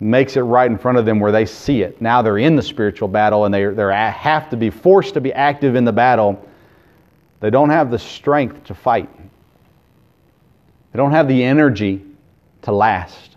makes 0.00 0.36
it 0.36 0.42
right 0.42 0.70
in 0.70 0.78
front 0.78 0.98
of 0.98 1.04
them 1.04 1.20
where 1.20 1.32
they 1.32 1.46
see 1.46 1.82
it, 1.82 2.00
now 2.00 2.22
they're 2.22 2.38
in 2.38 2.56
the 2.56 2.62
spiritual 2.62 3.08
battle 3.08 3.44
and 3.44 3.54
they 3.54 3.66
they 3.66 3.82
have 3.92 4.50
to 4.50 4.56
be 4.56 4.70
forced 4.70 5.14
to 5.14 5.20
be 5.20 5.32
active 5.32 5.74
in 5.74 5.84
the 5.84 5.92
battle, 5.92 6.42
they 7.40 7.50
don't 7.50 7.70
have 7.70 7.90
the 7.90 7.98
strength 7.98 8.64
to 8.64 8.74
fight. 8.74 9.08
They 10.92 10.96
don't 10.96 11.12
have 11.12 11.28
the 11.28 11.42
energy 11.42 12.04
to 12.62 12.72
last. 12.72 13.36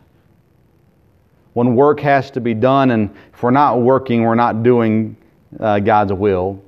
When 1.54 1.76
work 1.76 2.00
has 2.00 2.32
to 2.32 2.42
be 2.42 2.54
done, 2.54 2.92
and 2.92 3.16
if 3.34 3.44
we're 3.44 3.52
not 3.52 3.80
working, 3.80 4.24
we're 4.24 4.36
not 4.36 4.64
doing 4.64 5.16
uh, 5.60 5.80
God's 5.80 6.14
will. 6.14 6.63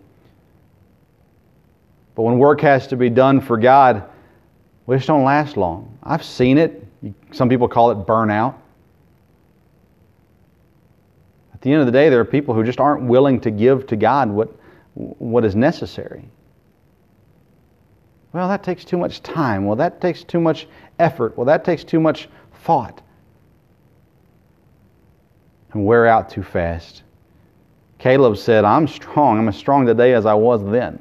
But 2.16 2.24
when 2.24 2.40
work 2.40 2.62
has 2.62 2.88
to 2.88 2.96
be 2.96 3.10
done 3.10 3.42
for 3.42 3.58
God, 3.58 4.04
we 4.86 4.96
just 4.96 5.08
don't 5.08 5.24
last 5.24 5.58
long. 5.58 5.98
I've 6.02 6.24
seen 6.24 6.58
it. 6.58 6.86
Some 7.32 7.50
people 7.50 7.68
call 7.68 7.92
it 7.92 8.08
burnout. 8.08 8.56
At 11.54 11.62
the 11.62 11.72
end 11.72 11.82
of 11.82 11.86
the 11.86 11.92
day, 11.92 12.10
there 12.10 12.20
are 12.20 12.26
people 12.26 12.56
who 12.56 12.64
just 12.64 12.80
aren't 12.80 13.04
willing 13.04 13.42
to 13.42 13.52
give 13.52 13.86
to 13.88 13.96
God 13.96 14.30
what, 14.30 14.50
what 14.94 15.44
is 15.44 15.56
necessary. 15.56 16.30
Well, 18.32 18.48
that 18.48 18.64
takes 18.64 18.86
too 18.86 18.98
much 18.98 19.22
time. 19.24 19.66
Well, 19.66 19.76
that 19.78 20.02
takes 20.02 20.24
too 20.24 20.40
much 20.40 20.68
effort. 21.00 21.38
Well, 21.38 21.46
that 21.46 21.64
takes 21.66 21.84
too 21.84 22.00
much 22.00 22.30
thought. 22.64 23.02
And 25.72 25.86
wear 25.86 26.06
out 26.06 26.30
too 26.30 26.44
fast. 26.44 27.04
Caleb 27.98 28.38
said, 28.38 28.64
I'm 28.64 28.88
strong. 28.88 29.40
I'm 29.40 29.48
as 29.48 29.56
strong 29.56 29.86
today 29.86 30.14
as 30.14 30.26
I 30.26 30.34
was 30.34 30.64
then. 30.66 31.00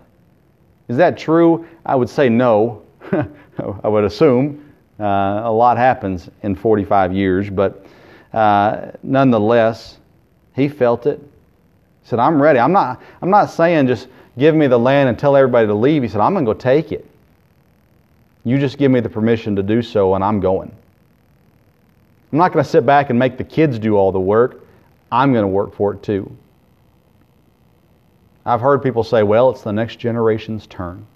Is 0.88 0.96
that 0.96 1.16
true? 1.16 1.66
I 1.86 1.96
would 1.96 2.08
say 2.08 2.28
no. 2.28 2.82
I 3.12 3.88
would 3.88 4.04
assume. 4.04 4.72
Uh, 4.98 5.42
a 5.44 5.52
lot 5.52 5.76
happens 5.76 6.28
in 6.42 6.54
45 6.54 7.12
years, 7.12 7.50
but 7.50 7.84
uh, 8.32 8.92
nonetheless, 9.02 9.98
he 10.54 10.68
felt 10.68 11.06
it. 11.06 11.18
He 11.18 12.08
said, 12.08 12.18
I'm 12.18 12.40
ready. 12.40 12.58
I'm 12.58 12.72
not, 12.72 13.02
I'm 13.22 13.30
not 13.30 13.46
saying 13.46 13.86
just 13.86 14.08
give 14.38 14.54
me 14.54 14.66
the 14.66 14.78
land 14.78 15.08
and 15.08 15.18
tell 15.18 15.36
everybody 15.36 15.66
to 15.66 15.74
leave. 15.74 16.02
He 16.02 16.08
said, 16.08 16.20
I'm 16.20 16.32
going 16.32 16.44
to 16.44 16.52
go 16.52 16.58
take 16.58 16.92
it. 16.92 17.06
You 18.44 18.58
just 18.58 18.76
give 18.78 18.90
me 18.90 19.00
the 19.00 19.08
permission 19.08 19.56
to 19.56 19.62
do 19.62 19.82
so, 19.82 20.14
and 20.14 20.22
I'm 20.22 20.38
going. 20.38 20.70
I'm 22.30 22.38
not 22.38 22.52
going 22.52 22.64
to 22.64 22.70
sit 22.70 22.84
back 22.84 23.10
and 23.10 23.18
make 23.18 23.38
the 23.38 23.44
kids 23.44 23.78
do 23.78 23.96
all 23.96 24.12
the 24.12 24.20
work. 24.20 24.66
I'm 25.10 25.32
going 25.32 25.44
to 25.44 25.48
work 25.48 25.74
for 25.74 25.94
it 25.94 26.02
too. 26.02 26.36
I've 28.46 28.60
heard 28.60 28.82
people 28.82 29.04
say, 29.04 29.22
well, 29.22 29.50
it's 29.50 29.62
the 29.62 29.72
next 29.72 29.96
generation's 29.98 30.66
turn. 30.66 31.06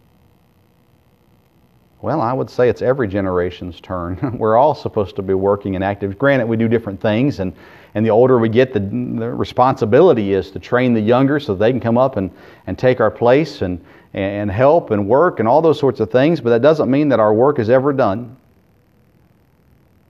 Well, 2.00 2.20
I 2.20 2.32
would 2.32 2.48
say 2.48 2.68
it's 2.68 2.80
every 2.80 3.08
generation's 3.08 3.80
turn. 3.80 4.36
We're 4.38 4.56
all 4.56 4.74
supposed 4.74 5.16
to 5.16 5.22
be 5.22 5.34
working 5.34 5.74
and 5.74 5.82
active. 5.82 6.18
Granted, 6.18 6.46
we 6.46 6.56
do 6.56 6.68
different 6.68 7.00
things, 7.00 7.40
and, 7.40 7.52
and 7.94 8.06
the 8.06 8.10
older 8.10 8.38
we 8.38 8.48
get, 8.48 8.72
the, 8.72 8.80
the 8.80 9.30
responsibility 9.32 10.32
is 10.32 10.50
to 10.52 10.60
train 10.60 10.94
the 10.94 11.00
younger 11.00 11.40
so 11.40 11.54
they 11.54 11.70
can 11.70 11.80
come 11.80 11.98
up 11.98 12.16
and, 12.16 12.30
and 12.66 12.78
take 12.78 13.00
our 13.00 13.10
place 13.10 13.62
and, 13.62 13.84
and 14.14 14.50
help 14.50 14.90
and 14.92 15.08
work 15.08 15.40
and 15.40 15.48
all 15.48 15.60
those 15.60 15.78
sorts 15.78 16.00
of 16.00 16.10
things, 16.10 16.40
but 16.40 16.50
that 16.50 16.62
doesn't 16.62 16.90
mean 16.90 17.08
that 17.08 17.20
our 17.20 17.34
work 17.34 17.58
is 17.58 17.68
ever 17.68 17.92
done. 17.92 18.36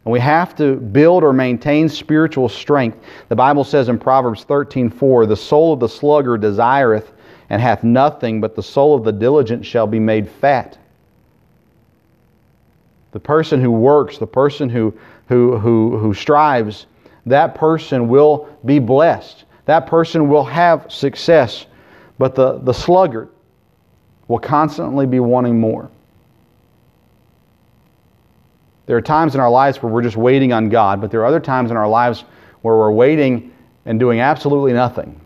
And 0.05 0.13
we 0.13 0.21
have 0.21 0.55
to 0.57 0.77
build 0.77 1.23
or 1.23 1.33
maintain 1.33 1.89
spiritual 1.89 2.49
strength. 2.49 2.99
The 3.29 3.37
Bible 3.37 3.65
says 3.65 3.89
in 3.89 3.99
Proverbs 3.99 4.45
13:4, 4.45 5.27
"The 5.27 5.37
soul 5.37 5.75
of 5.75 5.81
the 5.81 5.89
sluggard 5.89 6.41
desireth 6.41 7.13
and 7.51 7.61
hath 7.61 7.85
nothing, 7.85 8.41
but 8.41 8.55
the 8.55 8.63
soul 8.63 8.95
of 8.95 9.05
the 9.05 9.13
diligent 9.13 9.65
shall 9.65 9.87
be 9.87 10.01
made 10.01 10.29
fat." 10.29 10.79
The 13.13 13.21
person 13.21 13.61
who 13.61 13.71
works, 13.71 14.19
the 14.19 14.27
person 14.27 14.69
who, 14.69 14.95
who, 15.29 15.57
who, 15.59 15.97
who 15.99 16.15
strives, 16.15 16.87
that 17.27 17.55
person 17.55 18.09
will 18.09 18.49
be 18.65 18.79
blessed. 18.79 19.45
That 19.65 19.87
person 19.87 20.29
will 20.29 20.45
have 20.45 20.91
success. 20.91 21.67
But 22.19 22.35
the, 22.35 22.59
the 22.59 22.73
sluggard, 22.73 23.29
will 24.29 24.39
constantly 24.39 25.07
be 25.07 25.21
wanting 25.21 25.59
more. 25.59 25.91
There 28.89 28.97
are 28.97 29.03
times 29.03 29.35
in 29.35 29.41
our 29.43 29.51
lives 29.51 29.83
where 29.83 29.93
we're 29.93 30.01
just 30.01 30.17
waiting 30.17 30.51
on 30.55 30.71
God, 30.71 30.99
but 30.99 31.11
there 31.11 31.21
are 31.21 31.27
other 31.27 31.41
times 31.41 31.71
in 31.71 31.77
our 31.77 31.87
lives 31.87 32.25
where 32.63 32.75
we're 32.75 32.91
waiting 32.91 33.53
and 33.85 34.01
doing 34.01 34.21
absolutely 34.21 34.73
nothing. 34.73 35.21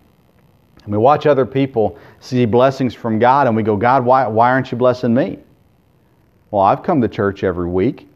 And 0.82 0.92
we 0.92 0.98
watch 0.98 1.26
other 1.26 1.46
people 1.46 1.96
see 2.18 2.44
blessings 2.44 2.92
from 2.92 3.20
God 3.20 3.46
and 3.46 3.54
we 3.54 3.62
go, 3.62 3.76
God, 3.76 4.04
why, 4.04 4.26
why 4.26 4.50
aren't 4.50 4.72
you 4.72 4.76
blessing 4.76 5.14
me? 5.14 5.38
Well, 6.50 6.60
I've 6.60 6.82
come 6.82 7.00
to 7.02 7.08
church 7.08 7.44
every 7.44 7.68
week. 7.68 8.08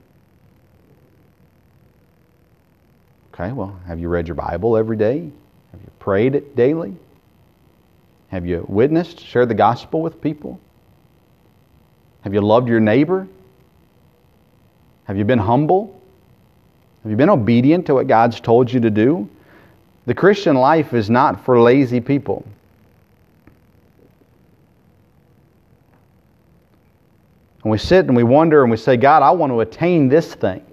Okay, 3.32 3.52
well, 3.52 3.78
have 3.86 4.00
you 4.00 4.08
read 4.08 4.26
your 4.26 4.34
Bible 4.34 4.76
every 4.76 4.96
day? 4.96 5.30
Have 5.70 5.80
you 5.80 5.90
prayed 6.00 6.34
it 6.34 6.56
daily? 6.56 6.96
Have 8.30 8.46
you 8.46 8.66
witnessed, 8.68 9.20
shared 9.20 9.48
the 9.48 9.54
gospel 9.54 10.02
with 10.02 10.20
people? 10.20 10.58
Have 12.22 12.34
you 12.34 12.40
loved 12.40 12.66
your 12.66 12.80
neighbor? 12.80 13.28
Have 15.06 15.16
you 15.16 15.24
been 15.24 15.38
humble? 15.38 16.00
Have 17.02 17.10
you 17.10 17.16
been 17.16 17.30
obedient 17.30 17.86
to 17.86 17.94
what 17.94 18.08
God's 18.08 18.40
told 18.40 18.72
you 18.72 18.80
to 18.80 18.90
do? 18.90 19.28
The 20.06 20.14
Christian 20.14 20.56
life 20.56 20.94
is 20.94 21.08
not 21.08 21.44
for 21.44 21.60
lazy 21.60 22.00
people. 22.00 22.44
And 27.62 27.70
we 27.70 27.78
sit 27.78 28.06
and 28.06 28.16
we 28.16 28.24
wonder 28.24 28.62
and 28.62 28.70
we 28.70 28.76
say, 28.76 28.96
God, 28.96 29.22
I 29.22 29.30
want 29.30 29.52
to 29.52 29.60
attain 29.60 30.08
this 30.08 30.34
thing. 30.34 30.64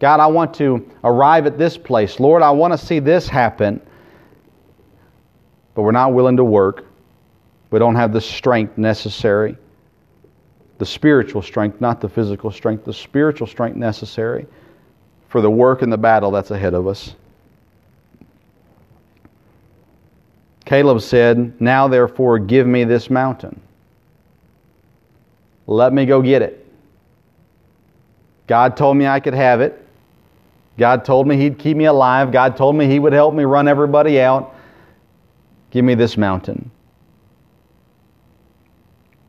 God, 0.00 0.20
I 0.20 0.26
want 0.26 0.52
to 0.54 0.86
arrive 1.02 1.46
at 1.46 1.56
this 1.56 1.78
place. 1.78 2.20
Lord, 2.20 2.42
I 2.42 2.50
want 2.50 2.72
to 2.72 2.78
see 2.78 2.98
this 2.98 3.26
happen. 3.26 3.80
But 5.74 5.82
we're 5.82 5.92
not 5.92 6.12
willing 6.12 6.36
to 6.36 6.44
work. 6.44 6.84
We 7.70 7.78
don't 7.78 7.96
have 7.96 8.12
the 8.12 8.20
strength 8.20 8.76
necessary 8.76 9.56
the 10.78 10.86
spiritual 10.86 11.42
strength, 11.42 11.80
not 11.80 12.00
the 12.00 12.08
physical 12.08 12.50
strength, 12.50 12.84
the 12.84 12.92
spiritual 12.92 13.46
strength 13.46 13.76
necessary 13.76 14.46
for 15.28 15.40
the 15.40 15.50
work 15.50 15.82
and 15.82 15.92
the 15.92 15.98
battle 15.98 16.30
that's 16.30 16.50
ahead 16.50 16.74
of 16.74 16.86
us. 16.86 17.14
Caleb 20.64 21.00
said, 21.00 21.60
Now 21.60 21.88
therefore 21.88 22.38
give 22.38 22.66
me 22.66 22.84
this 22.84 23.10
mountain. 23.10 23.60
Let 25.66 25.92
me 25.92 26.06
go 26.06 26.22
get 26.22 26.42
it. 26.42 26.66
God 28.46 28.76
told 28.76 28.96
me 28.96 29.06
I 29.06 29.20
could 29.20 29.34
have 29.34 29.60
it. 29.60 29.80
God 30.78 31.04
told 31.04 31.26
me 31.26 31.36
He'd 31.36 31.58
keep 31.58 31.76
me 31.76 31.84
alive. 31.84 32.32
God 32.32 32.56
told 32.56 32.76
me 32.76 32.86
He 32.86 32.98
would 32.98 33.12
help 33.12 33.34
me 33.34 33.44
run 33.44 33.68
everybody 33.68 34.20
out. 34.20 34.54
Give 35.70 35.84
me 35.84 35.94
this 35.94 36.16
mountain. 36.16 36.70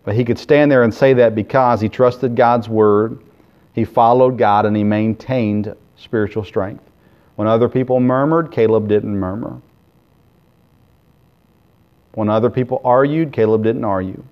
But 0.06 0.16
he 0.16 0.24
could 0.24 0.38
stand 0.38 0.72
there 0.72 0.84
and 0.84 0.94
say 0.94 1.14
that 1.14 1.34
because 1.34 1.82
he 1.82 1.90
trusted 1.90 2.36
God's 2.36 2.70
word, 2.70 3.20
he 3.74 3.84
followed 3.84 4.38
God, 4.38 4.66
and 4.66 4.78
he 4.78 4.84
maintained 4.84 5.76
spiritual 5.98 6.46
strength. 6.46 6.84
When 7.36 7.48
other 7.48 7.68
people 7.68 8.00
murmured, 8.00 8.52
Caleb 8.52 8.88
didn't 8.88 9.20
murmur. 9.20 9.62
When 12.14 12.30
other 12.30 12.50
people 12.50 12.80
argued, 12.86 13.34
Caleb 13.34 13.64
didn't 13.64 13.84
argue. 13.84 14.24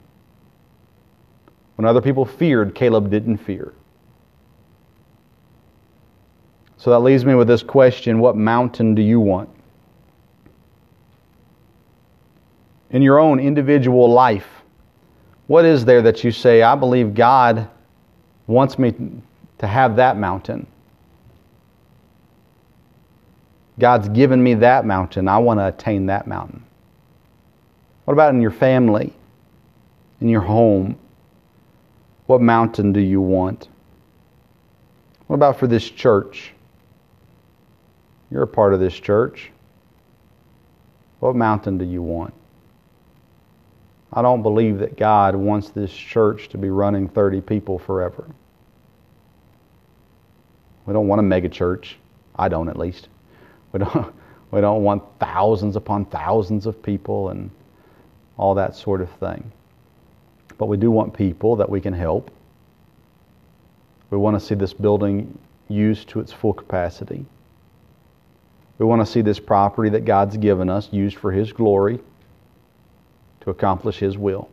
When 1.75 1.85
other 1.85 2.01
people 2.01 2.23
feared, 2.23 2.75
Caleb 2.75 3.09
didn't 3.09 3.37
fear. 3.37 3.73
So 6.77 6.91
that 6.91 6.99
leaves 6.99 7.25
me 7.25 7.33
with 7.33 7.47
this 7.47 7.63
question 7.63 8.19
What 8.19 8.37
mountain 8.37 8.93
do 8.93 9.01
you 9.01 9.19
want? 9.19 9.49
In 12.91 13.01
your 13.01 13.19
own 13.19 13.39
individual 13.39 14.11
life, 14.11 14.52
what 15.47 15.65
is 15.65 15.85
there 15.85 16.01
that 16.01 16.23
you 16.23 16.31
say, 16.31 16.61
I 16.61 16.75
believe 16.75 17.13
God 17.13 17.69
wants 18.47 18.79
me 18.79 18.93
to 19.57 19.67
have 19.67 19.97
that 19.97 20.17
mountain? 20.17 20.67
God's 23.79 24.07
given 24.09 24.41
me 24.41 24.53
that 24.55 24.85
mountain. 24.85 25.27
I 25.27 25.37
want 25.39 25.59
to 25.59 25.67
attain 25.67 26.05
that 26.07 26.27
mountain. 26.27 26.63
What 28.05 28.13
about 28.13 28.33
in 28.33 28.41
your 28.41 28.51
family, 28.51 29.13
in 30.21 30.29
your 30.29 30.41
home? 30.41 30.97
What 32.27 32.41
mountain 32.41 32.93
do 32.93 32.99
you 32.99 33.21
want? 33.21 33.67
What 35.27 35.35
about 35.35 35.59
for 35.59 35.67
this 35.67 35.89
church? 35.89 36.53
You're 38.29 38.43
a 38.43 38.47
part 38.47 38.73
of 38.73 38.79
this 38.79 38.93
church. 38.93 39.51
What 41.19 41.35
mountain 41.35 41.77
do 41.77 41.85
you 41.85 42.01
want? 42.01 42.33
I 44.15 44.21
don't 44.21 44.43
believe 44.43 44.77
that 44.77 44.95
God 44.95 45.35
wants 45.35 45.69
this 45.69 45.91
church 45.91 46.49
to 46.49 46.57
be 46.57 46.69
running 46.69 47.09
30 47.09 47.41
people 47.41 47.79
forever. 47.79 48.27
We 50.85 50.93
don't 50.93 51.07
want 51.07 51.19
a 51.19 51.23
mega 51.23 51.49
church. 51.49 51.97
I 52.35 52.47
don't, 52.47 52.69
at 52.69 52.77
least. 52.77 53.09
We 53.71 53.79
don't, 53.79 54.13
we 54.51 54.61
don't 54.61 54.83
want 54.83 55.01
thousands 55.19 55.75
upon 55.75 56.05
thousands 56.05 56.67
of 56.67 56.81
people 56.83 57.29
and 57.29 57.49
all 58.37 58.53
that 58.53 58.75
sort 58.75 59.01
of 59.01 59.09
thing. 59.13 59.51
But 60.59 60.67
we 60.67 60.77
do 60.77 60.91
want 60.91 61.15
people 61.15 61.55
that 61.55 61.69
we 61.69 61.81
can 61.81 61.93
help. 61.93 62.29
We 64.11 64.17
want 64.19 64.39
to 64.39 64.45
see 64.45 64.53
this 64.53 64.73
building 64.73 65.39
used 65.69 66.07
to 66.09 66.19
its 66.19 66.31
full 66.31 66.53
capacity. 66.53 67.25
We 68.77 68.85
want 68.85 69.01
to 69.01 69.11
see 69.11 69.21
this 69.21 69.39
property 69.39 69.89
that 69.89 70.05
God's 70.05 70.37
given 70.37 70.69
us 70.69 70.89
used 70.91 71.17
for 71.17 71.31
His 71.31 71.51
glory 71.51 71.99
to 73.43 73.49
accomplish 73.49 73.97
His 73.97 74.17
will. 74.17 74.49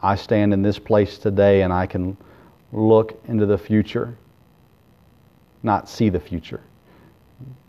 I 0.00 0.16
stand 0.16 0.52
in 0.52 0.62
this 0.62 0.78
place 0.78 1.18
today 1.18 1.62
and 1.62 1.72
I 1.72 1.86
can 1.86 2.16
look 2.72 3.20
into 3.26 3.46
the 3.46 3.58
future, 3.58 4.16
not 5.62 5.88
see 5.88 6.08
the 6.08 6.20
future. 6.20 6.60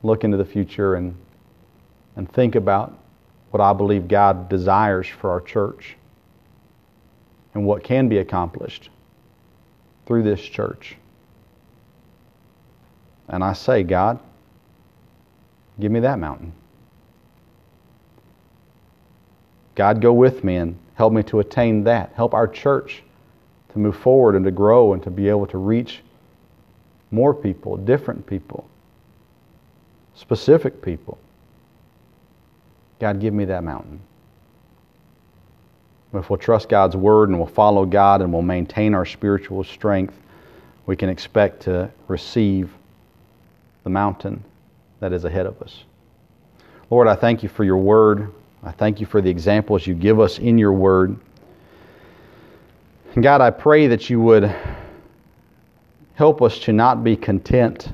Look 0.04 0.23
into 0.23 0.38
the 0.38 0.45
future 0.45 0.95
and, 0.95 1.15
and 2.15 2.32
think 2.32 2.56
about 2.56 2.97
what 3.52 3.62
I 3.62 3.73
believe 3.73 4.08
God 4.08 4.49
desires 4.49 5.08
for 5.08 5.32
our 5.32 5.41
church 5.41 5.95
and 7.54 7.65
what 7.65 7.84
can 7.84 8.10
be 8.10 8.17
accomplished 8.19 8.89
through 10.06 10.23
this 10.23 10.41
church. 10.41 10.95
And 13.28 13.43
I 13.43 13.54
say, 13.54 13.84
God, 13.84 14.19
give 15.80 15.91
me 15.91 15.99
that 16.02 16.19
mountain. 16.19 16.54
God, 19.80 20.02
go 20.02 20.12
with 20.12 20.44
me 20.44 20.58
and 20.58 20.78
help 20.96 21.13
me 21.13 21.24
to 21.24 21.39
attain 21.39 21.86
that. 21.86 22.12
Help 22.13 22.34
our 22.34 22.50
church 22.50 23.02
to 23.72 23.80
move 23.80 23.96
forward 23.96 24.36
and 24.36 24.44
to 24.44 24.52
grow 24.52 24.92
and 24.92 25.02
to 25.04 25.10
be 25.10 25.30
able 25.30 25.48
to 25.48 25.58
reach 25.58 26.02
more 27.12 27.34
people, 27.34 27.78
different 27.78 28.28
people, 28.28 28.68
specific 30.15 30.82
people. 30.82 31.18
God, 33.00 33.22
give 33.22 33.34
me 33.34 33.46
that 33.46 33.63
mountain. 33.63 34.02
If 36.13 36.30
we'll 36.30 36.39
trust 36.39 36.68
God's 36.68 36.98
word 36.98 37.30
and 37.30 37.38
we'll 37.38 37.48
follow 37.48 37.86
God 37.86 38.22
and 38.22 38.34
we'll 38.34 38.42
maintain 38.42 38.94
our 38.94 39.06
spiritual 39.06 39.63
strength, 39.63 40.20
we 40.88 40.98
can 40.98 41.08
expect 41.08 41.62
to 41.62 41.89
receive 42.10 42.70
the 43.86 43.89
mountain 43.89 44.44
that 45.00 45.13
is 45.13 45.24
ahead 45.24 45.46
of 45.46 45.62
us. 45.62 45.86
Lord, 46.89 47.08
I 47.08 47.15
thank 47.15 47.44
you 47.44 47.48
for 47.48 47.63
your 47.63 47.78
word. 47.78 48.34
I 48.63 48.72
thank 48.72 49.00
you 49.00 49.06
for 49.06 49.22
the 49.22 49.30
examples 49.30 49.88
you 49.88 49.93
give 49.93 50.19
us 50.19 50.38
in 50.38 50.58
your 50.58 50.74
word. 50.74 51.17
And 53.15 53.24
God, 53.24 53.41
I 53.41 53.50
pray 53.50 53.88
that 53.88 54.10
you 54.10 54.19
would 54.22 54.54
help 56.15 56.41
us 56.41 56.60
to 56.60 56.74
not 56.74 57.04
be 57.04 57.15
content, 57.15 57.89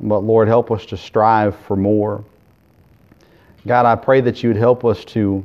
but 0.00 0.20
Lord, 0.20 0.46
help 0.46 0.70
us 0.70 0.86
to 0.86 0.96
strive 0.96 1.56
for 1.66 1.76
more. 1.76 2.24
God, 3.66 3.86
I 3.86 3.96
pray 3.96 4.20
that 4.20 4.42
you 4.42 4.50
would 4.50 4.56
help 4.56 4.84
us 4.84 5.04
to 5.06 5.44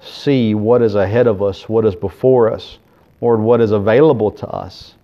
see 0.00 0.54
what 0.54 0.82
is 0.82 0.94
ahead 0.94 1.26
of 1.26 1.42
us, 1.42 1.68
what 1.68 1.84
is 1.84 1.94
before 1.94 2.50
us, 2.50 2.78
Lord, 3.20 3.40
what 3.40 3.60
is 3.60 3.72
available 3.72 4.30
to 4.30 4.46
us. 4.48 4.94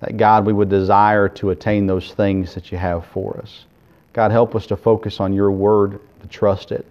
That 0.00 0.16
God, 0.16 0.46
we 0.46 0.52
would 0.52 0.68
desire 0.68 1.28
to 1.30 1.50
attain 1.50 1.86
those 1.86 2.12
things 2.12 2.54
that 2.54 2.72
you 2.72 2.78
have 2.78 3.06
for 3.06 3.38
us. 3.38 3.64
God, 4.12 4.30
help 4.30 4.54
us 4.54 4.66
to 4.66 4.76
focus 4.76 5.20
on 5.20 5.32
your 5.32 5.50
word, 5.50 6.00
to 6.22 6.28
trust 6.28 6.72
it. 6.72 6.86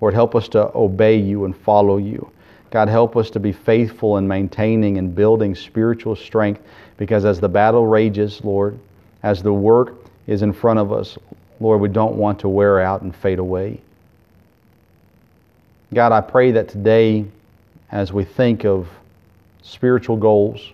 Lord, 0.00 0.14
help 0.14 0.34
us 0.34 0.48
to 0.48 0.74
obey 0.76 1.16
you 1.16 1.44
and 1.44 1.56
follow 1.56 1.98
you. 1.98 2.30
God, 2.70 2.88
help 2.88 3.16
us 3.16 3.30
to 3.30 3.40
be 3.40 3.52
faithful 3.52 4.16
in 4.16 4.26
maintaining 4.26 4.98
and 4.98 5.14
building 5.14 5.54
spiritual 5.54 6.16
strength 6.16 6.60
because 6.96 7.24
as 7.24 7.40
the 7.40 7.48
battle 7.48 7.86
rages, 7.86 8.42
Lord, 8.42 8.78
as 9.22 9.42
the 9.42 9.52
work 9.52 9.94
is 10.26 10.42
in 10.42 10.52
front 10.52 10.78
of 10.78 10.92
us, 10.92 11.16
Lord, 11.60 11.80
we 11.80 11.88
don't 11.88 12.16
want 12.16 12.38
to 12.40 12.48
wear 12.48 12.80
out 12.80 13.02
and 13.02 13.14
fade 13.14 13.38
away. 13.38 13.80
God, 15.94 16.12
I 16.12 16.20
pray 16.20 16.50
that 16.52 16.68
today, 16.68 17.24
as 17.90 18.12
we 18.12 18.24
think 18.24 18.64
of 18.64 18.88
spiritual 19.62 20.16
goals 20.16 20.72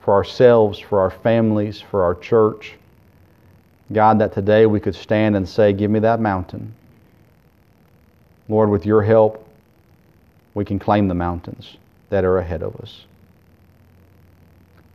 for 0.00 0.14
ourselves, 0.14 0.78
for 0.78 1.00
our 1.00 1.10
families, 1.10 1.80
for 1.80 2.02
our 2.02 2.14
church, 2.14 2.74
God, 3.92 4.20
that 4.20 4.32
today 4.32 4.66
we 4.66 4.78
could 4.80 4.94
stand 4.94 5.36
and 5.36 5.48
say, 5.48 5.72
Give 5.72 5.90
me 5.90 5.98
that 6.00 6.20
mountain. 6.20 6.72
Lord, 8.50 8.68
with 8.68 8.84
your 8.84 9.00
help, 9.00 9.46
we 10.54 10.64
can 10.64 10.80
claim 10.80 11.06
the 11.06 11.14
mountains 11.14 11.76
that 12.08 12.24
are 12.24 12.38
ahead 12.38 12.64
of 12.64 12.74
us. 12.80 13.04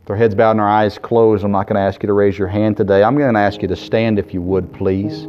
With 0.02 0.10
our 0.10 0.16
heads 0.16 0.34
bowed 0.34 0.50
and 0.50 0.60
our 0.60 0.68
eyes 0.68 0.98
closed, 0.98 1.42
I'm 1.42 1.52
not 1.52 1.66
going 1.66 1.76
to 1.76 1.80
ask 1.80 2.02
you 2.02 2.06
to 2.08 2.12
raise 2.12 2.36
your 2.38 2.48
hand 2.48 2.76
today. 2.76 3.02
I'm 3.02 3.16
going 3.16 3.32
to 3.32 3.40
ask 3.40 3.62
you 3.62 3.68
to 3.68 3.74
stand 3.74 4.18
if 4.18 4.34
you 4.34 4.42
would, 4.42 4.74
please. 4.74 5.22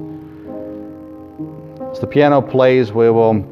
As 1.89 2.01
the 2.01 2.07
piano 2.07 2.41
plays, 2.41 2.91
we 2.91 3.09
will 3.09 3.47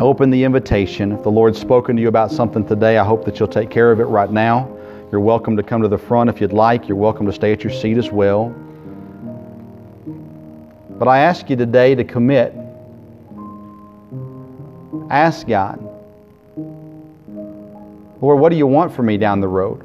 open 0.00 0.30
the 0.30 0.42
invitation. 0.42 1.12
If 1.12 1.22
the 1.22 1.30
Lord's 1.30 1.60
spoken 1.60 1.94
to 1.96 2.00
you 2.00 2.08
about 2.08 2.32
something 2.32 2.66
today, 2.66 2.96
I 2.96 3.04
hope 3.04 3.26
that 3.26 3.38
you'll 3.38 3.46
take 3.46 3.68
care 3.68 3.92
of 3.92 4.00
it 4.00 4.04
right 4.04 4.30
now. 4.30 4.74
You're 5.12 5.20
welcome 5.20 5.54
to 5.58 5.62
come 5.62 5.82
to 5.82 5.88
the 5.88 5.98
front 5.98 6.30
if 6.30 6.40
you'd 6.40 6.54
like. 6.54 6.88
You're 6.88 6.96
welcome 6.96 7.26
to 7.26 7.32
stay 7.32 7.52
at 7.52 7.62
your 7.62 7.74
seat 7.74 7.98
as 7.98 8.10
well. 8.10 8.48
But 10.98 11.08
I 11.08 11.18
ask 11.18 11.50
you 11.50 11.56
today 11.56 11.94
to 11.94 12.04
commit. 12.04 12.63
Ask 15.14 15.46
God, 15.46 15.78
Lord, 18.20 18.40
what 18.40 18.48
do 18.48 18.56
you 18.56 18.66
want 18.66 18.92
for 18.92 19.02
me 19.02 19.16
down 19.16 19.40
the 19.40 19.48
road? 19.48 19.80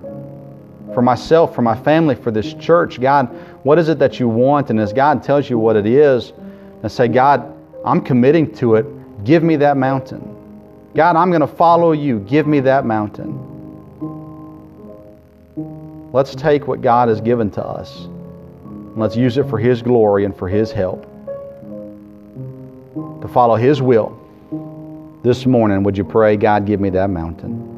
For 0.94 1.02
myself, 1.02 1.54
for 1.54 1.62
my 1.62 1.76
family, 1.76 2.15
for 2.15 2.32
this 2.32 2.54
church, 2.56 3.00
God, 3.00 3.28
what 3.63 3.78
is 3.78 3.89
it 3.89 4.00
that 4.00 4.20
you 4.20 4.28
want? 4.28 4.70
And 4.70 4.80
as 4.80 4.92
God 4.92 5.22
tells 5.22 5.50
you 5.50 5.60
what 5.60 5.76
it 5.76 5.86
is, 5.86 6.34
and 6.82 6.92
say, 6.92 7.08
God, 7.08 7.56
I'm 7.86 8.02
committing 8.02 8.54
to 8.56 8.76
it 8.76 8.86
Give 9.24 9.44
me 9.44 9.58
that 9.58 9.78
mountain. 9.78 10.36
God, 10.96 11.15
I'm 11.15 11.30
going 11.30 11.42
to 11.42 11.48
follow 11.48 11.92
you. 11.92 12.20
Give 12.20 12.48
me 12.48 12.62
that 12.62 12.86
mountain. 12.86 13.46
Let's 16.12 16.34
take 16.34 16.68
what 16.68 16.82
God 16.82 17.10
has 17.10 17.22
given 17.22 17.52
to 17.52 17.63
us. 17.63 18.06
and 18.63 18.98
let's 18.98 19.15
use 19.15 19.38
it 19.38 19.48
for 19.50 19.60
His 19.60 19.82
glory 19.82 20.26
and 20.26 20.36
for 20.36 20.48
His 20.48 20.72
help. 20.72 21.04
To 23.22 23.28
follow 23.28 23.56
His 23.56 23.82
will. 23.82 24.18
This 25.21 25.45
morning, 25.45 25.84
would 25.84 25.97
you 25.97 26.05
pray, 26.05 26.38
God, 26.38 26.65
give 26.65 26.79
me 26.79 26.89
that 26.91 27.10
mountain? 27.10 27.68